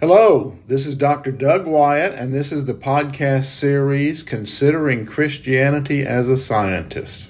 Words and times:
Hello, 0.00 0.56
this 0.66 0.86
is 0.86 0.94
Dr. 0.94 1.30
Doug 1.30 1.66
Wyatt, 1.66 2.14
and 2.14 2.32
this 2.32 2.52
is 2.52 2.64
the 2.64 2.72
podcast 2.72 3.44
series 3.44 4.22
Considering 4.22 5.04
Christianity 5.04 6.06
as 6.06 6.30
a 6.30 6.38
Scientist. 6.38 7.28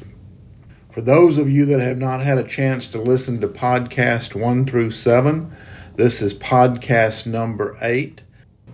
For 0.93 1.01
those 1.01 1.37
of 1.37 1.51
you 1.51 1.67
that 1.67 1.81
have 1.81 1.99
not 1.99 2.21
had 2.21 2.39
a 2.39 2.47
chance 2.47 2.87
to 2.87 3.03
listen 3.03 3.41
to 3.41 3.49
podcast 3.49 4.41
1 4.41 4.67
through 4.67 4.93
7, 4.93 5.51
this 5.97 6.23
is 6.23 6.33
podcast 6.33 7.27
number 7.27 7.77
8, 7.83 8.23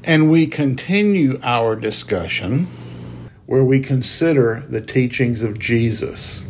and 0.04 0.30
we 0.30 0.46
continue 0.46 1.40
our 1.42 1.74
discussion 1.74 2.66
where 3.46 3.64
we 3.64 3.80
consider 3.80 4.62
the 4.68 4.82
teachings 4.82 5.42
of 5.42 5.58
Jesus. 5.58 6.44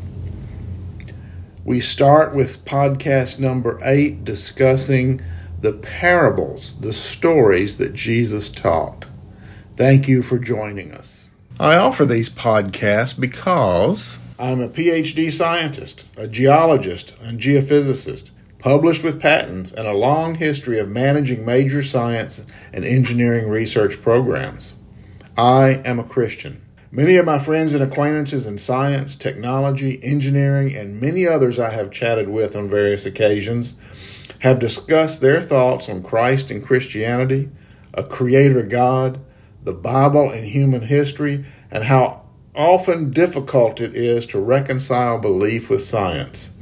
We 1.64 1.78
start 1.78 2.34
with 2.34 2.64
podcast 2.64 3.38
number 3.38 3.78
8 3.84 4.24
discussing 4.24 5.22
the 5.60 5.72
parables, 5.72 6.78
the 6.80 6.92
stories 6.92 7.78
that 7.78 7.94
Jesus 7.94 8.50
taught. 8.50 9.06
Thank 9.76 10.08
you 10.08 10.22
for 10.22 10.38
joining 10.38 10.92
us. 10.92 11.28
I 11.58 11.76
offer 11.76 12.04
these 12.04 12.28
podcasts 12.28 13.18
because 13.18 14.18
I'm 14.38 14.60
a 14.60 14.68
PhD 14.68 15.32
scientist, 15.32 16.04
a 16.16 16.28
geologist, 16.28 17.14
and 17.20 17.40
geophysicist, 17.40 18.30
published 18.58 19.02
with 19.02 19.20
patents, 19.20 19.72
and 19.72 19.86
a 19.86 19.96
long 19.96 20.34
history 20.34 20.78
of 20.78 20.90
managing 20.90 21.44
major 21.44 21.82
science 21.82 22.44
and 22.72 22.84
engineering 22.84 23.48
research 23.48 24.02
programs. 24.02 24.74
I 25.38 25.82
am 25.84 25.98
a 25.98 26.04
Christian. 26.04 26.62
Many 26.90 27.16
of 27.16 27.26
my 27.26 27.38
friends 27.38 27.74
and 27.74 27.82
acquaintances 27.82 28.46
in 28.46 28.58
science, 28.58 29.16
technology, 29.16 29.98
engineering, 30.02 30.74
and 30.74 31.00
many 31.00 31.26
others 31.26 31.58
I 31.58 31.70
have 31.70 31.90
chatted 31.90 32.28
with 32.28 32.54
on 32.54 32.68
various 32.68 33.06
occasions 33.06 33.74
have 34.40 34.58
discussed 34.58 35.20
their 35.20 35.42
thoughts 35.42 35.88
on 35.88 36.02
Christ 36.02 36.50
and 36.50 36.64
Christianity, 36.64 37.50
a 37.94 38.02
creator 38.02 38.62
God, 38.62 39.18
the 39.62 39.72
Bible 39.72 40.30
and 40.30 40.46
human 40.46 40.82
history, 40.82 41.44
and 41.70 41.84
how 41.84 42.22
often 42.54 43.10
difficult 43.10 43.80
it 43.80 43.94
is 43.94 44.26
to 44.26 44.40
reconcile 44.40 45.18
belief 45.18 45.68
with 45.68 45.84
science. 45.84 46.52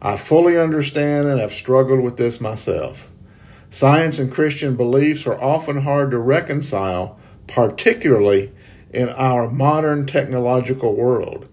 I 0.00 0.16
fully 0.16 0.58
understand 0.58 1.28
and 1.28 1.40
have 1.40 1.54
struggled 1.54 2.00
with 2.00 2.16
this 2.16 2.40
myself. 2.40 3.10
Science 3.70 4.18
and 4.18 4.30
Christian 4.30 4.76
beliefs 4.76 5.26
are 5.26 5.40
often 5.40 5.82
hard 5.82 6.10
to 6.10 6.18
reconcile, 6.18 7.18
particularly 7.46 8.52
in 8.90 9.08
our 9.08 9.50
modern 9.50 10.06
technological 10.06 10.94
world. 10.94 11.48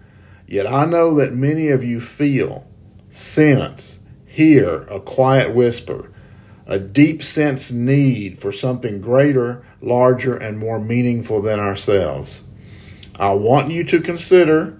Yet 0.47 0.67
I 0.67 0.85
know 0.85 1.15
that 1.15 1.33
many 1.33 1.69
of 1.69 1.83
you 1.83 1.99
feel, 1.99 2.67
sense, 3.09 3.99
hear 4.31 4.83
a 4.83 4.97
quiet 4.97 5.53
whisper, 5.53 6.09
a 6.65 6.79
deep 6.79 7.21
sense 7.21 7.69
need 7.69 8.37
for 8.37 8.53
something 8.53 9.01
greater, 9.01 9.61
larger, 9.81 10.37
and 10.37 10.57
more 10.57 10.79
meaningful 10.79 11.41
than 11.41 11.59
ourselves. 11.59 12.41
I 13.19 13.33
want 13.33 13.71
you 13.71 13.83
to 13.83 13.99
consider 13.99 14.79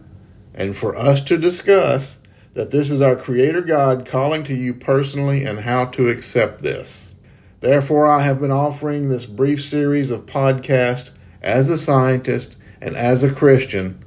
and 0.54 0.78
for 0.78 0.96
us 0.96 1.22
to 1.26 1.38
discuss 1.38 2.20
that 2.54 2.72
this 2.72 2.90
is 2.90 3.02
our 3.02 3.18
Creator 3.18 3.64
God 3.64 4.06
calling 4.06 4.46
to 4.46 4.56
you 4.56 4.74
personally 4.74 5.44
and 5.44 5.60
how 5.60 5.84
to 5.86 6.08
accept 6.08 6.62
this. 6.62 7.14
Therefore, 7.60 8.08
I 8.08 8.22
have 8.22 8.40
been 8.40 8.52
offering 8.52 9.10
this 9.10 9.26
brief 9.26 9.62
series 9.62 10.12
of 10.12 10.26
podcasts 10.26 11.12
as 11.42 11.70
a 11.70 11.78
scientist 11.78 12.56
and 12.80 12.96
as 12.96 13.22
a 13.22 13.34
Christian. 13.34 14.02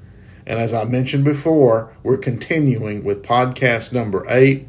And 0.47 0.59
as 0.59 0.73
I 0.73 0.85
mentioned 0.85 1.25
before, 1.25 1.95
we're 2.03 2.17
continuing 2.17 3.05
with 3.05 3.23
podcast 3.23 3.93
number 3.93 4.25
eight 4.31 4.69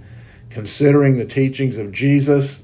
considering 0.55 1.17
the 1.17 1.25
teachings 1.25 1.77
of 1.77 1.91
Jesus, 1.91 2.63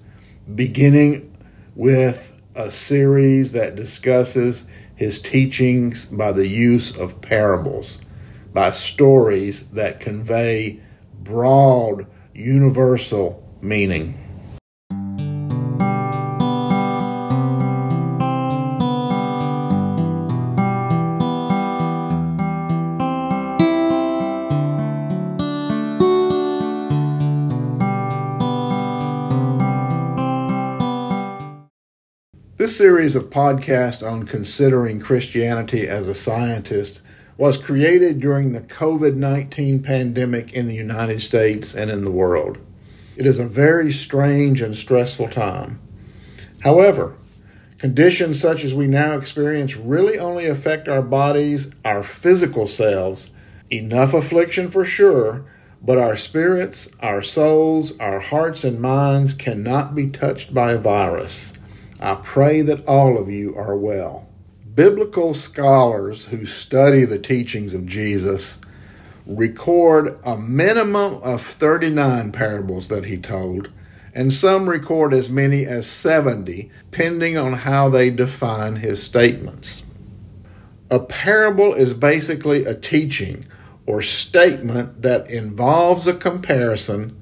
beginning 0.55 1.29
with 1.75 2.41
a 2.55 2.71
series 2.71 3.51
that 3.51 3.75
discusses 3.75 4.65
his 4.95 5.21
teachings 5.21 6.05
by 6.05 6.31
the 6.31 6.47
use 6.47 6.97
of 6.97 7.19
parables, 7.19 7.99
by 8.53 8.71
stories 8.71 9.67
that 9.71 9.99
convey 9.99 10.79
broad, 11.21 12.07
universal 12.33 13.45
meaning. 13.59 14.30
This 32.71 32.77
series 32.77 33.17
of 33.17 33.29
podcasts 33.29 34.01
on 34.01 34.25
considering 34.25 35.01
Christianity 35.01 35.89
as 35.89 36.07
a 36.07 36.15
scientist 36.15 37.01
was 37.35 37.57
created 37.57 38.21
during 38.21 38.53
the 38.53 38.61
COVID 38.61 39.17
19 39.17 39.83
pandemic 39.83 40.53
in 40.53 40.67
the 40.67 40.73
United 40.73 41.21
States 41.21 41.75
and 41.75 41.91
in 41.91 42.05
the 42.05 42.11
world. 42.11 42.59
It 43.17 43.25
is 43.25 43.39
a 43.39 43.45
very 43.45 43.91
strange 43.91 44.61
and 44.61 44.73
stressful 44.73 45.27
time. 45.27 45.81
However, 46.61 47.17
conditions 47.77 48.39
such 48.39 48.63
as 48.63 48.73
we 48.73 48.87
now 48.87 49.17
experience 49.17 49.75
really 49.75 50.17
only 50.17 50.45
affect 50.45 50.87
our 50.87 51.01
bodies, 51.01 51.75
our 51.83 52.03
physical 52.03 52.67
selves. 52.67 53.31
Enough 53.69 54.13
affliction 54.13 54.69
for 54.69 54.85
sure, 54.85 55.43
but 55.81 55.97
our 55.97 56.15
spirits, 56.15 56.87
our 57.01 57.21
souls, 57.21 57.99
our 57.99 58.21
hearts, 58.21 58.63
and 58.63 58.79
minds 58.79 59.33
cannot 59.33 59.93
be 59.93 60.09
touched 60.09 60.53
by 60.53 60.71
a 60.71 60.77
virus. 60.77 61.51
I 62.01 62.15
pray 62.15 62.63
that 62.63 62.85
all 62.87 63.19
of 63.19 63.29
you 63.29 63.55
are 63.55 63.77
well. 63.77 64.27
Biblical 64.73 65.35
scholars 65.35 66.25
who 66.25 66.47
study 66.47 67.05
the 67.05 67.19
teachings 67.19 67.75
of 67.75 67.85
Jesus 67.85 68.57
record 69.27 70.19
a 70.25 70.35
minimum 70.35 71.21
of 71.21 71.41
39 71.41 72.31
parables 72.31 72.87
that 72.87 73.05
he 73.05 73.17
told, 73.17 73.69
and 74.15 74.33
some 74.33 74.67
record 74.67 75.13
as 75.13 75.29
many 75.29 75.65
as 75.65 75.85
70, 75.85 76.71
depending 76.89 77.37
on 77.37 77.53
how 77.53 77.87
they 77.87 78.09
define 78.09 78.77
his 78.77 79.03
statements. 79.03 79.85
A 80.89 80.99
parable 80.99 81.75
is 81.75 81.93
basically 81.93 82.65
a 82.65 82.73
teaching 82.73 83.45
or 83.85 84.01
statement 84.01 85.03
that 85.03 85.29
involves 85.29 86.07
a 86.07 86.15
comparison 86.15 87.20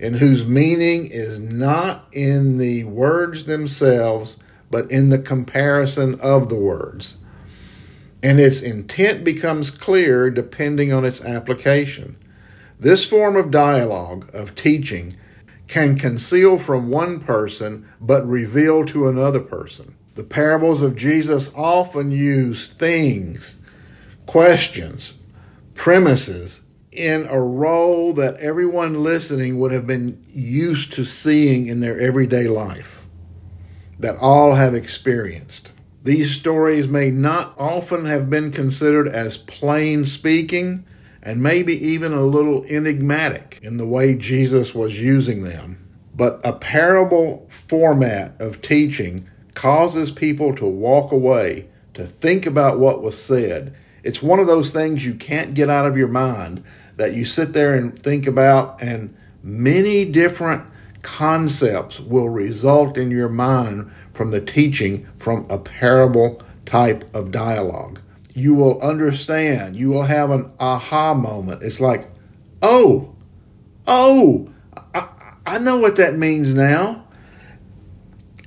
and 0.00 0.16
whose 0.16 0.46
meaning 0.46 1.06
is 1.10 1.38
not 1.38 2.06
in 2.12 2.58
the 2.58 2.84
words 2.84 3.46
themselves, 3.46 4.38
but 4.70 4.90
in 4.90 5.10
the 5.10 5.18
comparison 5.18 6.18
of 6.20 6.48
the 6.48 6.58
words. 6.58 7.18
And 8.22 8.40
its 8.40 8.60
intent 8.62 9.22
becomes 9.22 9.70
clear 9.70 10.30
depending 10.30 10.92
on 10.92 11.04
its 11.04 11.24
application. 11.24 12.16
This 12.80 13.04
form 13.04 13.36
of 13.36 13.50
dialogue, 13.50 14.28
of 14.34 14.54
teaching, 14.54 15.14
can 15.68 15.96
conceal 15.96 16.58
from 16.58 16.90
one 16.90 17.20
person 17.20 17.86
but 18.00 18.26
reveal 18.26 18.84
to 18.86 19.08
another 19.08 19.40
person. 19.40 19.94
The 20.14 20.24
parables 20.24 20.82
of 20.82 20.96
Jesus 20.96 21.52
often 21.54 22.10
use 22.10 22.68
things, 22.68 23.58
questions, 24.26 25.14
premises, 25.74 26.60
in 26.94 27.26
a 27.26 27.40
role 27.40 28.12
that 28.14 28.36
everyone 28.36 29.02
listening 29.02 29.58
would 29.58 29.72
have 29.72 29.86
been 29.86 30.22
used 30.28 30.92
to 30.94 31.04
seeing 31.04 31.66
in 31.66 31.80
their 31.80 31.98
everyday 31.98 32.46
life, 32.46 33.04
that 33.98 34.16
all 34.20 34.54
have 34.54 34.74
experienced. 34.74 35.72
These 36.02 36.32
stories 36.32 36.86
may 36.86 37.10
not 37.10 37.54
often 37.58 38.04
have 38.04 38.28
been 38.28 38.50
considered 38.50 39.08
as 39.08 39.38
plain 39.38 40.04
speaking 40.04 40.84
and 41.22 41.42
maybe 41.42 41.74
even 41.74 42.12
a 42.12 42.22
little 42.22 42.62
enigmatic 42.64 43.58
in 43.62 43.78
the 43.78 43.86
way 43.86 44.14
Jesus 44.14 44.74
was 44.74 45.00
using 45.00 45.42
them. 45.42 45.80
But 46.14 46.40
a 46.44 46.52
parable 46.52 47.46
format 47.48 48.38
of 48.40 48.60
teaching 48.60 49.28
causes 49.54 50.10
people 50.10 50.54
to 50.56 50.66
walk 50.66 51.10
away, 51.10 51.66
to 51.94 52.04
think 52.04 52.44
about 52.44 52.78
what 52.78 53.02
was 53.02 53.20
said. 53.20 53.74
It's 54.02 54.22
one 54.22 54.38
of 54.38 54.46
those 54.46 54.70
things 54.70 55.06
you 55.06 55.14
can't 55.14 55.54
get 55.54 55.70
out 55.70 55.86
of 55.86 55.96
your 55.96 56.08
mind 56.08 56.62
that 56.96 57.14
you 57.14 57.24
sit 57.24 57.52
there 57.52 57.74
and 57.74 57.96
think 57.98 58.26
about, 58.26 58.82
and 58.82 59.16
many 59.42 60.04
different 60.04 60.64
concepts 61.02 62.00
will 62.00 62.28
result 62.28 62.96
in 62.96 63.10
your 63.10 63.28
mind 63.28 63.90
from 64.12 64.30
the 64.30 64.40
teaching 64.40 65.06
from 65.16 65.46
a 65.50 65.58
parable 65.58 66.42
type 66.64 67.04
of 67.14 67.30
dialogue. 67.30 68.00
You 68.32 68.54
will 68.54 68.80
understand, 68.80 69.76
you 69.76 69.90
will 69.90 70.04
have 70.04 70.30
an 70.30 70.50
aha 70.58 71.14
moment. 71.14 71.62
It's 71.62 71.80
like, 71.80 72.08
oh, 72.62 73.14
oh, 73.86 74.50
I, 74.94 75.08
I 75.46 75.58
know 75.58 75.78
what 75.78 75.96
that 75.96 76.14
means 76.14 76.54
now. 76.54 77.04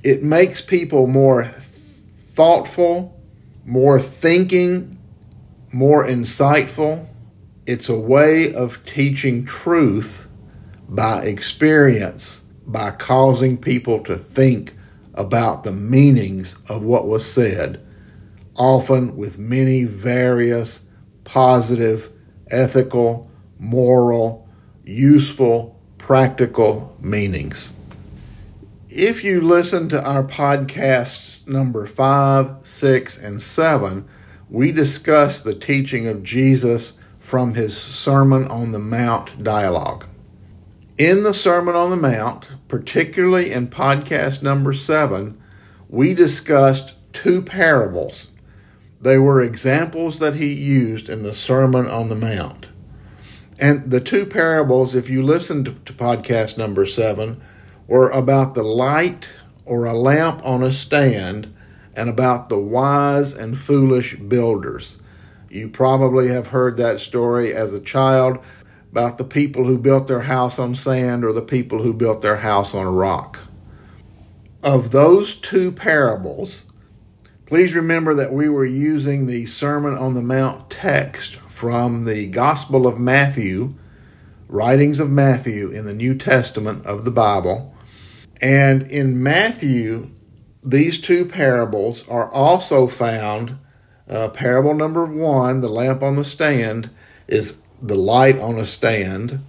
It 0.02 0.22
makes 0.22 0.60
people 0.60 1.06
more 1.06 1.44
thoughtful, 1.44 3.18
more 3.64 3.98
thinking, 4.00 4.98
more 5.72 6.04
insightful 6.04 7.06
it's 7.68 7.90
a 7.90 7.98
way 7.98 8.54
of 8.54 8.82
teaching 8.86 9.44
truth 9.44 10.26
by 10.88 11.22
experience, 11.24 12.40
by 12.66 12.90
causing 12.90 13.58
people 13.58 14.02
to 14.04 14.16
think 14.16 14.72
about 15.12 15.64
the 15.64 15.72
meanings 15.72 16.56
of 16.70 16.82
what 16.82 17.06
was 17.06 17.30
said, 17.30 17.78
often 18.56 19.14
with 19.18 19.38
many 19.38 19.84
various 19.84 20.86
positive, 21.24 22.08
ethical, 22.50 23.30
moral, 23.58 24.48
useful, 24.84 25.78
practical 25.98 26.96
meanings. 27.02 27.70
If 28.88 29.22
you 29.22 29.42
listen 29.42 29.90
to 29.90 30.02
our 30.02 30.24
podcasts 30.24 31.46
number 31.46 31.84
five, 31.84 32.66
six, 32.66 33.18
and 33.18 33.42
seven, 33.42 34.08
we 34.48 34.72
discuss 34.72 35.42
the 35.42 35.54
teaching 35.54 36.06
of 36.06 36.22
Jesus 36.22 36.94
from 37.28 37.52
his 37.52 37.76
Sermon 37.76 38.48
on 38.48 38.72
the 38.72 38.78
Mount 38.78 39.44
dialogue. 39.44 40.06
In 40.96 41.24
the 41.24 41.34
Sermon 41.34 41.74
on 41.74 41.90
the 41.90 41.96
Mount, 41.96 42.48
particularly 42.68 43.52
in 43.52 43.68
podcast 43.68 44.42
number 44.42 44.72
seven, 44.72 45.38
we 45.90 46.14
discussed 46.14 46.94
two 47.12 47.42
parables. 47.42 48.30
They 48.98 49.18
were 49.18 49.42
examples 49.42 50.20
that 50.20 50.36
he 50.36 50.54
used 50.54 51.10
in 51.10 51.22
the 51.22 51.34
Sermon 51.34 51.86
on 51.86 52.08
the 52.08 52.14
Mount. 52.14 52.68
And 53.58 53.90
the 53.90 54.00
two 54.00 54.24
parables, 54.24 54.94
if 54.94 55.10
you 55.10 55.22
listen 55.22 55.64
to, 55.64 55.72
to 55.84 55.92
podcast 55.92 56.56
number 56.56 56.86
seven, 56.86 57.42
were 57.86 58.08
about 58.08 58.54
the 58.54 58.62
light 58.62 59.28
or 59.66 59.84
a 59.84 59.92
lamp 59.92 60.40
on 60.46 60.62
a 60.62 60.72
stand 60.72 61.54
and 61.94 62.08
about 62.08 62.48
the 62.48 62.58
wise 62.58 63.34
and 63.34 63.58
foolish 63.58 64.16
builders. 64.16 64.96
You 65.50 65.68
probably 65.68 66.28
have 66.28 66.48
heard 66.48 66.76
that 66.76 67.00
story 67.00 67.54
as 67.54 67.72
a 67.72 67.80
child 67.80 68.38
about 68.90 69.18
the 69.18 69.24
people 69.24 69.64
who 69.64 69.78
built 69.78 70.06
their 70.06 70.20
house 70.20 70.58
on 70.58 70.74
sand 70.74 71.24
or 71.24 71.32
the 71.32 71.42
people 71.42 71.82
who 71.82 71.94
built 71.94 72.22
their 72.22 72.36
house 72.36 72.74
on 72.74 72.86
a 72.86 72.90
rock. 72.90 73.38
Of 74.62 74.90
those 74.90 75.34
two 75.34 75.72
parables, 75.72 76.64
please 77.46 77.74
remember 77.74 78.14
that 78.14 78.32
we 78.32 78.48
were 78.48 78.64
using 78.64 79.26
the 79.26 79.46
Sermon 79.46 79.96
on 79.96 80.14
the 80.14 80.22
Mount 80.22 80.68
text 80.68 81.36
from 81.36 82.04
the 82.04 82.26
Gospel 82.26 82.86
of 82.86 82.98
Matthew, 82.98 83.74
writings 84.48 85.00
of 85.00 85.10
Matthew 85.10 85.70
in 85.70 85.84
the 85.84 85.94
New 85.94 86.14
Testament 86.14 86.84
of 86.84 87.04
the 87.04 87.10
Bible. 87.10 87.74
And 88.42 88.82
in 88.82 89.22
Matthew, 89.22 90.10
these 90.62 91.00
two 91.00 91.24
parables 91.24 92.06
are 92.08 92.30
also 92.30 92.86
found. 92.86 93.56
Uh, 94.08 94.28
parable 94.28 94.74
number 94.74 95.04
one, 95.04 95.60
the 95.60 95.68
lamp 95.68 96.02
on 96.02 96.16
the 96.16 96.24
stand, 96.24 96.90
is 97.26 97.60
the 97.82 97.94
light 97.94 98.38
on 98.38 98.56
a 98.56 98.64
stand, 98.64 99.40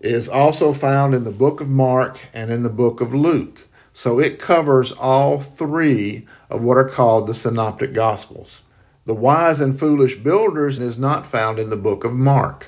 is 0.00 0.28
also 0.28 0.72
found 0.72 1.14
in 1.14 1.24
the 1.24 1.32
book 1.32 1.60
of 1.60 1.68
Mark 1.68 2.20
and 2.34 2.50
in 2.50 2.62
the 2.62 2.68
book 2.68 3.00
of 3.00 3.14
Luke. 3.14 3.66
So 3.94 4.18
it 4.18 4.38
covers 4.38 4.92
all 4.92 5.40
three 5.40 6.26
of 6.50 6.62
what 6.62 6.76
are 6.76 6.88
called 6.88 7.26
the 7.26 7.34
synoptic 7.34 7.94
gospels. 7.94 8.62
The 9.06 9.14
wise 9.14 9.60
and 9.60 9.78
foolish 9.78 10.16
builders 10.16 10.78
is 10.78 10.98
not 10.98 11.26
found 11.26 11.58
in 11.58 11.70
the 11.70 11.76
book 11.76 12.04
of 12.04 12.12
Mark. 12.12 12.66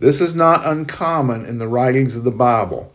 This 0.00 0.20
is 0.20 0.34
not 0.34 0.66
uncommon 0.66 1.44
in 1.46 1.58
the 1.58 1.68
writings 1.68 2.16
of 2.16 2.24
the 2.24 2.30
Bible. 2.30 2.92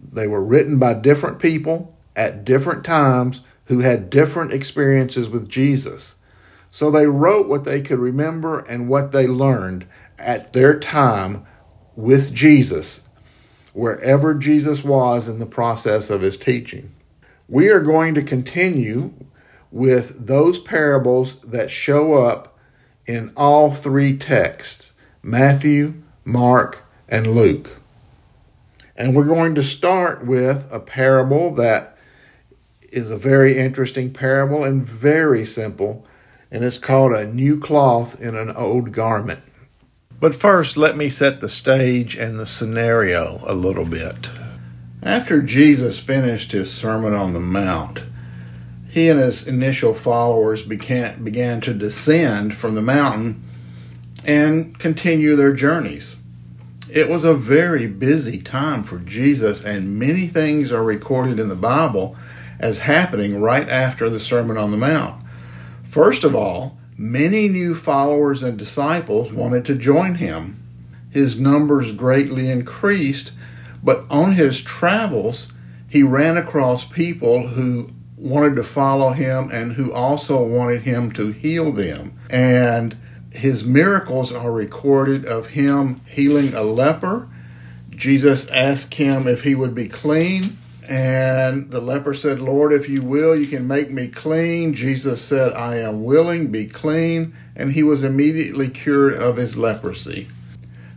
They 0.00 0.26
were 0.26 0.44
written 0.44 0.78
by 0.78 0.94
different 0.94 1.40
people 1.40 1.96
at 2.14 2.44
different 2.44 2.84
times 2.84 3.42
who 3.66 3.80
had 3.80 4.10
different 4.10 4.52
experiences 4.52 5.28
with 5.28 5.48
Jesus. 5.48 6.16
So 6.70 6.90
they 6.90 7.06
wrote 7.06 7.48
what 7.48 7.64
they 7.64 7.80
could 7.80 7.98
remember 7.98 8.60
and 8.60 8.88
what 8.88 9.12
they 9.12 9.26
learned 9.26 9.86
at 10.18 10.52
their 10.52 10.78
time 10.78 11.46
with 11.96 12.34
Jesus, 12.34 13.06
wherever 13.72 14.34
Jesus 14.34 14.84
was 14.84 15.28
in 15.28 15.38
the 15.38 15.46
process 15.46 16.10
of 16.10 16.20
his 16.20 16.36
teaching. 16.36 16.92
We 17.48 17.68
are 17.70 17.80
going 17.80 18.14
to 18.14 18.22
continue 18.22 19.12
with 19.70 20.26
those 20.26 20.58
parables 20.58 21.40
that 21.40 21.70
show 21.70 22.14
up 22.14 22.58
in 23.06 23.32
all 23.36 23.70
three 23.70 24.16
texts 24.16 24.92
Matthew, 25.22 25.94
Mark, 26.24 26.84
and 27.08 27.34
Luke. 27.34 27.70
And 28.96 29.14
we're 29.14 29.24
going 29.24 29.54
to 29.54 29.62
start 29.62 30.26
with 30.26 30.68
a 30.70 30.80
parable 30.80 31.54
that 31.54 31.96
is 32.90 33.10
a 33.10 33.16
very 33.16 33.58
interesting 33.58 34.12
parable 34.12 34.64
and 34.64 34.82
very 34.82 35.44
simple, 35.44 36.06
and 36.50 36.64
it's 36.64 36.78
called 36.78 37.12
A 37.12 37.26
New 37.26 37.58
Cloth 37.58 38.20
in 38.20 38.36
an 38.36 38.50
Old 38.50 38.92
Garment. 38.92 39.40
But 40.20 40.34
first, 40.34 40.76
let 40.76 40.96
me 40.96 41.08
set 41.08 41.40
the 41.40 41.48
stage 41.48 42.16
and 42.16 42.38
the 42.38 42.46
scenario 42.46 43.40
a 43.46 43.54
little 43.54 43.84
bit. 43.84 44.30
After 45.02 45.42
Jesus 45.42 46.00
finished 46.00 46.52
his 46.52 46.72
Sermon 46.72 47.14
on 47.14 47.32
the 47.32 47.40
Mount, 47.40 48.02
he 48.88 49.08
and 49.08 49.20
his 49.20 49.46
initial 49.46 49.94
followers 49.94 50.62
began, 50.62 51.22
began 51.22 51.60
to 51.60 51.74
descend 51.74 52.56
from 52.56 52.74
the 52.74 52.82
mountain 52.82 53.44
and 54.26 54.76
continue 54.78 55.36
their 55.36 55.52
journeys. 55.52 56.16
It 56.90 57.08
was 57.08 57.24
a 57.24 57.34
very 57.34 57.86
busy 57.86 58.40
time 58.40 58.82
for 58.82 58.98
Jesus, 58.98 59.62
and 59.62 59.98
many 59.98 60.26
things 60.26 60.72
are 60.72 60.82
recorded 60.82 61.38
in 61.38 61.48
the 61.48 61.54
Bible 61.54 62.16
as 62.58 62.80
happening 62.80 63.40
right 63.40 63.68
after 63.68 64.10
the 64.10 64.18
Sermon 64.18 64.56
on 64.56 64.70
the 64.70 64.78
Mount. 64.78 65.22
First 65.88 66.22
of 66.22 66.36
all, 66.36 66.76
many 66.98 67.48
new 67.48 67.74
followers 67.74 68.42
and 68.42 68.58
disciples 68.58 69.32
wanted 69.32 69.64
to 69.64 69.74
join 69.74 70.16
him. 70.16 70.62
His 71.10 71.40
numbers 71.40 71.92
greatly 71.92 72.50
increased, 72.50 73.32
but 73.82 74.04
on 74.10 74.32
his 74.32 74.60
travels, 74.60 75.50
he 75.88 76.02
ran 76.02 76.36
across 76.36 76.84
people 76.84 77.48
who 77.48 77.90
wanted 78.18 78.54
to 78.56 78.64
follow 78.64 79.10
him 79.12 79.48
and 79.50 79.72
who 79.72 79.90
also 79.90 80.44
wanted 80.44 80.82
him 80.82 81.10
to 81.12 81.32
heal 81.32 81.72
them. 81.72 82.18
And 82.28 82.94
his 83.32 83.64
miracles 83.64 84.30
are 84.30 84.52
recorded 84.52 85.24
of 85.24 85.48
him 85.48 86.02
healing 86.04 86.52
a 86.52 86.64
leper. 86.64 87.30
Jesus 87.88 88.46
asked 88.50 88.96
him 88.96 89.26
if 89.26 89.42
he 89.42 89.54
would 89.54 89.74
be 89.74 89.88
clean. 89.88 90.57
And 90.88 91.70
the 91.70 91.82
leper 91.82 92.14
said, 92.14 92.40
Lord, 92.40 92.72
if 92.72 92.88
you 92.88 93.02
will, 93.02 93.36
you 93.36 93.46
can 93.46 93.68
make 93.68 93.90
me 93.90 94.08
clean. 94.08 94.72
Jesus 94.72 95.20
said, 95.20 95.52
I 95.52 95.76
am 95.76 96.02
willing, 96.02 96.50
be 96.50 96.66
clean. 96.66 97.34
And 97.54 97.72
he 97.72 97.82
was 97.82 98.02
immediately 98.02 98.70
cured 98.70 99.14
of 99.14 99.36
his 99.36 99.58
leprosy. 99.58 100.28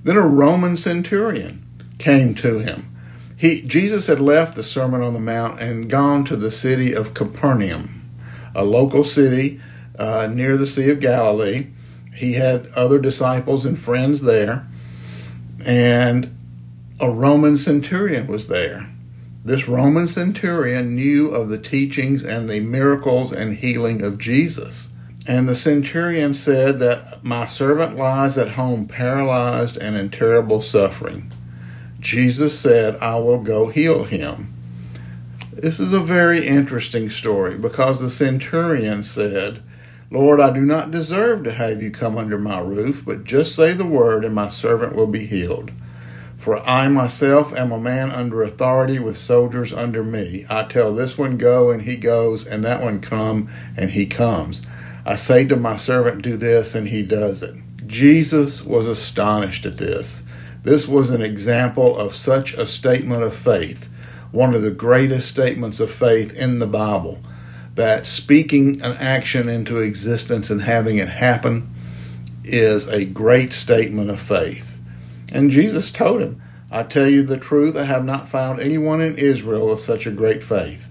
Then 0.03 0.15
a 0.15 0.25
Roman 0.25 0.77
centurion 0.77 1.65
came 1.99 2.35
to 2.35 2.59
him. 2.59 2.88
He, 3.35 3.63
Jesus 3.63 4.07
had 4.07 4.19
left 4.19 4.55
the 4.55 4.63
Sermon 4.63 5.01
on 5.01 5.13
the 5.13 5.19
Mount 5.19 5.59
and 5.59 5.89
gone 5.89 6.23
to 6.25 6.37
the 6.37 6.51
city 6.51 6.94
of 6.94 7.13
Capernaum, 7.13 8.09
a 8.56 8.63
local 8.63 9.04
city 9.04 9.59
uh, 9.99 10.30
near 10.31 10.57
the 10.57 10.68
Sea 10.68 10.92
of 10.92 10.99
Galilee. 10.99 11.68
He 12.16 12.33
had 12.33 12.68
other 12.75 12.99
disciples 12.99 13.66
and 13.66 13.77
friends 13.77 14.21
there, 14.21 14.68
and 15.66 16.33
a 16.99 17.09
Roman 17.09 17.57
centurion 17.57 18.27
was 18.27 18.47
there. 18.47 18.91
This 19.44 19.68
Roman 19.68 20.07
centurion 20.07 20.95
knew 20.95 21.30
of 21.30 21.50
the 21.50 21.57
teachings 21.57 22.24
and 22.24 22.48
the 22.48 22.60
miracles 22.60 23.31
and 23.31 23.57
healing 23.57 24.04
of 24.04 24.19
Jesus. 24.19 24.90
And 25.26 25.50
the 25.50 25.56
centurion 25.56 26.36
said 26.36 26.80
that 26.80 27.24
my 27.24 27.45
servant 27.45 27.98
lies 27.98 28.38
at 28.38 28.50
home 28.50 28.86
paralyzed 28.88 29.78
and 29.78 29.95
in 29.95 30.10
terrible 30.10 30.62
suffering. 30.62 31.31
Jesus 32.00 32.57
said, 32.60 32.98
I 33.02 33.18
will 33.18 33.42
go 33.42 33.68
heal 33.68 34.04
him. 34.04 34.54
This 35.52 35.80
is 35.80 35.94
a 35.94 36.00
very 36.00 36.45
interesting 36.45 37.10
story 37.10 37.57
because 37.57 38.00
the 38.00 38.10
centurion 38.10 39.04
said, 39.04 39.62
Lord, 40.12 40.40
I 40.40 40.52
do 40.52 40.62
not 40.62 40.92
deserve 40.92 41.44
to 41.45 41.52
have 41.52 41.81
you 41.81 41.90
come 41.90 42.18
under 42.18 42.38
my 42.38 42.60
roof, 42.60 43.04
but 43.06 43.24
just 43.24 43.56
say 43.56 43.74
the 43.74 43.86
word 43.86 44.24
and 44.24 44.36
my 44.36 44.50
servant 44.50 44.95
will 44.95 45.07
be 45.07 45.26
healed. 45.26 45.71
For 46.42 46.57
I 46.68 46.88
myself 46.88 47.56
am 47.56 47.71
a 47.71 47.80
man 47.80 48.10
under 48.10 48.42
authority 48.42 48.98
with 48.98 49.16
soldiers 49.16 49.71
under 49.71 50.04
me. 50.04 50.44
I 50.50 50.64
tell 50.64 50.92
this 50.92 51.16
one 51.16 51.38
go, 51.38 51.69
and 51.69 51.83
he 51.83 51.98
goes, 51.98 52.48
and 52.48 52.64
that 52.64 52.81
one 52.81 53.00
come, 53.00 53.48
and 53.78 53.92
he 53.92 54.07
comes. 54.07 54.66
I 55.06 55.18
say 55.18 55.45
to 55.45 55.56
my 55.56 55.76
servant, 55.76 56.24
do 56.24 56.38
this, 56.38 56.74
and 56.74 56.88
he 56.88 57.04
does 57.04 57.44
it. 57.44 57.56
Jesus 57.86 58.64
was 58.64 58.88
astonished 58.88 59.68
at 59.68 59.78
this. 59.78 60.24
This 60.64 60.88
was 60.88 61.12
an 61.12 61.21
example 61.21 61.95
of 61.95 62.16
such 62.16 62.56
a 62.56 62.66
statement 62.66 63.21
of 63.21 63.36
faith, 63.36 63.88
one 64.31 64.56
of 64.56 64.64
the 64.64 64.71
greatest 64.71 65.28
statements 65.28 65.80
of 65.80 65.92
faith 65.92 66.36
in 66.36 66.57
the 66.57 66.66
Bible, 66.66 67.21
that 67.76 68.07
speaking 68.07 68.81
an 68.81 68.98
action 68.98 69.48
into 69.48 69.78
existence 69.78 70.50
and 70.50 70.64
having 70.64 70.98
it 70.98 71.10
happen 71.10 71.69
is 72.44 72.88
a 72.88 73.06
great 73.06 73.54
statement 73.54 74.10
of 74.10 74.19
faith. 74.19 74.70
And 75.31 75.52
Jesus 75.52 75.92
told 75.92 76.21
him, 76.21 76.42
I 76.69 76.83
tell 76.83 77.07
you 77.07 77.23
the 77.23 77.38
truth, 77.38 77.76
I 77.76 77.83
have 77.83 78.06
not 78.06 78.30
found 78.30 78.59
anyone 78.59 79.02
in 79.02 79.18
Israel 79.18 79.71
of 79.71 79.80
such 79.80 80.06
a 80.06 80.11
great 80.11 80.44
faith. 80.44 80.88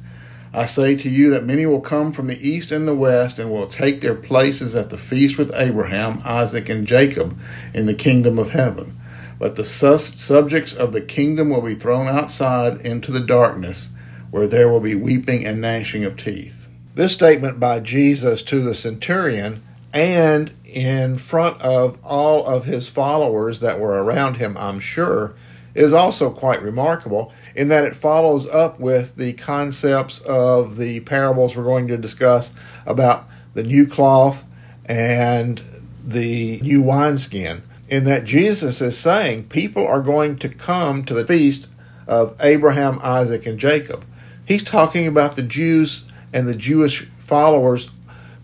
I 0.52 0.64
say 0.64 0.96
to 0.96 1.08
you 1.08 1.30
that 1.30 1.44
many 1.44 1.64
will 1.64 1.80
come 1.80 2.10
from 2.10 2.26
the 2.26 2.48
east 2.48 2.72
and 2.72 2.86
the 2.86 2.94
west 2.94 3.38
and 3.38 3.50
will 3.50 3.68
take 3.68 4.00
their 4.00 4.16
places 4.16 4.74
at 4.74 4.90
the 4.90 4.98
feast 4.98 5.38
with 5.38 5.54
Abraham, 5.54 6.20
Isaac, 6.24 6.68
and 6.68 6.86
Jacob 6.86 7.38
in 7.72 7.86
the 7.86 7.94
kingdom 7.94 8.38
of 8.38 8.50
heaven. 8.50 8.98
But 9.38 9.56
the 9.56 9.64
subjects 9.64 10.74
of 10.74 10.92
the 10.92 11.00
kingdom 11.00 11.50
will 11.50 11.62
be 11.62 11.74
thrown 11.74 12.08
outside 12.08 12.80
into 12.84 13.12
the 13.12 13.20
darkness, 13.20 13.90
where 14.30 14.46
there 14.46 14.68
will 14.68 14.80
be 14.80 14.94
weeping 14.94 15.46
and 15.46 15.60
gnashing 15.60 16.04
of 16.04 16.16
teeth. 16.16 16.68
This 16.94 17.12
statement 17.12 17.60
by 17.60 17.80
Jesus 17.80 18.42
to 18.42 18.60
the 18.60 18.74
centurion 18.74 19.62
and 19.92 20.52
in 20.64 21.18
front 21.18 21.60
of 21.60 21.98
all 22.04 22.46
of 22.46 22.64
his 22.64 22.88
followers 22.88 23.60
that 23.60 23.80
were 23.80 24.02
around 24.02 24.36
him, 24.36 24.56
I'm 24.56 24.80
sure, 24.80 25.34
is 25.74 25.92
also 25.92 26.30
quite 26.30 26.62
remarkable 26.62 27.32
in 27.54 27.68
that 27.68 27.84
it 27.84 27.96
follows 27.96 28.46
up 28.48 28.78
with 28.80 29.16
the 29.16 29.32
concepts 29.34 30.20
of 30.20 30.76
the 30.76 31.00
parables 31.00 31.56
we're 31.56 31.64
going 31.64 31.88
to 31.88 31.96
discuss 31.96 32.54
about 32.86 33.24
the 33.54 33.62
new 33.62 33.86
cloth 33.86 34.44
and 34.86 35.62
the 36.04 36.60
new 36.60 36.82
wineskin. 36.82 37.62
In 37.88 38.04
that 38.04 38.24
Jesus 38.24 38.80
is 38.80 38.96
saying 38.96 39.48
people 39.48 39.84
are 39.84 40.02
going 40.02 40.36
to 40.38 40.48
come 40.48 41.04
to 41.04 41.14
the 41.14 41.26
feast 41.26 41.68
of 42.06 42.36
Abraham, 42.40 43.00
Isaac, 43.02 43.46
and 43.46 43.58
Jacob. 43.58 44.04
He's 44.46 44.62
talking 44.62 45.06
about 45.08 45.34
the 45.34 45.42
Jews 45.42 46.04
and 46.32 46.46
the 46.46 46.54
Jewish 46.54 47.06
followers 47.18 47.90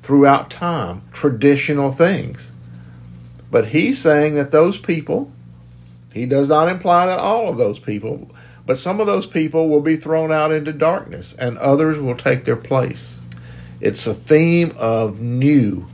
throughout 0.06 0.48
time, 0.48 1.02
traditional 1.12 1.90
things. 1.90 2.52
But 3.50 3.68
he's 3.68 4.00
saying 4.00 4.36
that 4.36 4.52
those 4.52 4.78
people, 4.78 5.32
he 6.14 6.26
does 6.26 6.48
not 6.48 6.68
imply 6.68 7.06
that 7.06 7.18
all 7.18 7.48
of 7.48 7.58
those 7.58 7.80
people, 7.80 8.30
but 8.66 8.78
some 8.78 9.00
of 9.00 9.08
those 9.08 9.26
people 9.26 9.68
will 9.68 9.80
be 9.80 9.96
thrown 9.96 10.30
out 10.30 10.52
into 10.52 10.72
darkness 10.72 11.34
and 11.34 11.58
others 11.58 11.98
will 11.98 12.16
take 12.16 12.44
their 12.44 12.54
place. 12.54 13.24
It's 13.80 14.06
a 14.06 14.14
theme 14.14 14.72
of 14.78 15.20
new. 15.20 15.88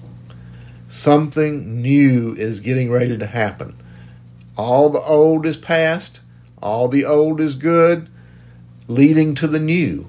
Something 0.89 1.81
new 1.81 2.35
is 2.35 2.61
getting 2.61 2.91
ready 2.91 3.17
to 3.17 3.27
happen. 3.27 3.75
All 4.59 4.91
the 4.91 5.01
old 5.01 5.47
is 5.47 5.57
past, 5.57 6.21
all 6.61 6.87
the 6.87 7.07
old 7.07 7.41
is 7.41 7.55
good, 7.55 8.11
leading 8.89 9.35
to 9.37 9.47
the 9.47 9.59
new. 9.59 10.07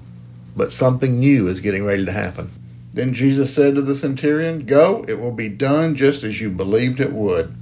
But 0.54 0.72
something 0.72 1.18
new 1.18 1.46
is 1.46 1.60
getting 1.60 1.86
ready 1.86 2.04
to 2.04 2.12
happen. 2.12 2.50
Then 2.94 3.12
Jesus 3.12 3.52
said 3.52 3.74
to 3.74 3.82
the 3.82 3.96
centurion, 3.96 4.64
Go, 4.66 5.04
it 5.08 5.18
will 5.20 5.32
be 5.32 5.48
done 5.48 5.96
just 5.96 6.22
as 6.22 6.40
you 6.40 6.48
believed 6.48 7.00
it 7.00 7.12
would. 7.12 7.54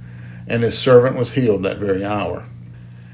And 0.47 0.61
his 0.61 0.77
servant 0.77 1.17
was 1.17 1.33
healed 1.33 1.63
that 1.63 1.77
very 1.77 2.05
hour. 2.05 2.45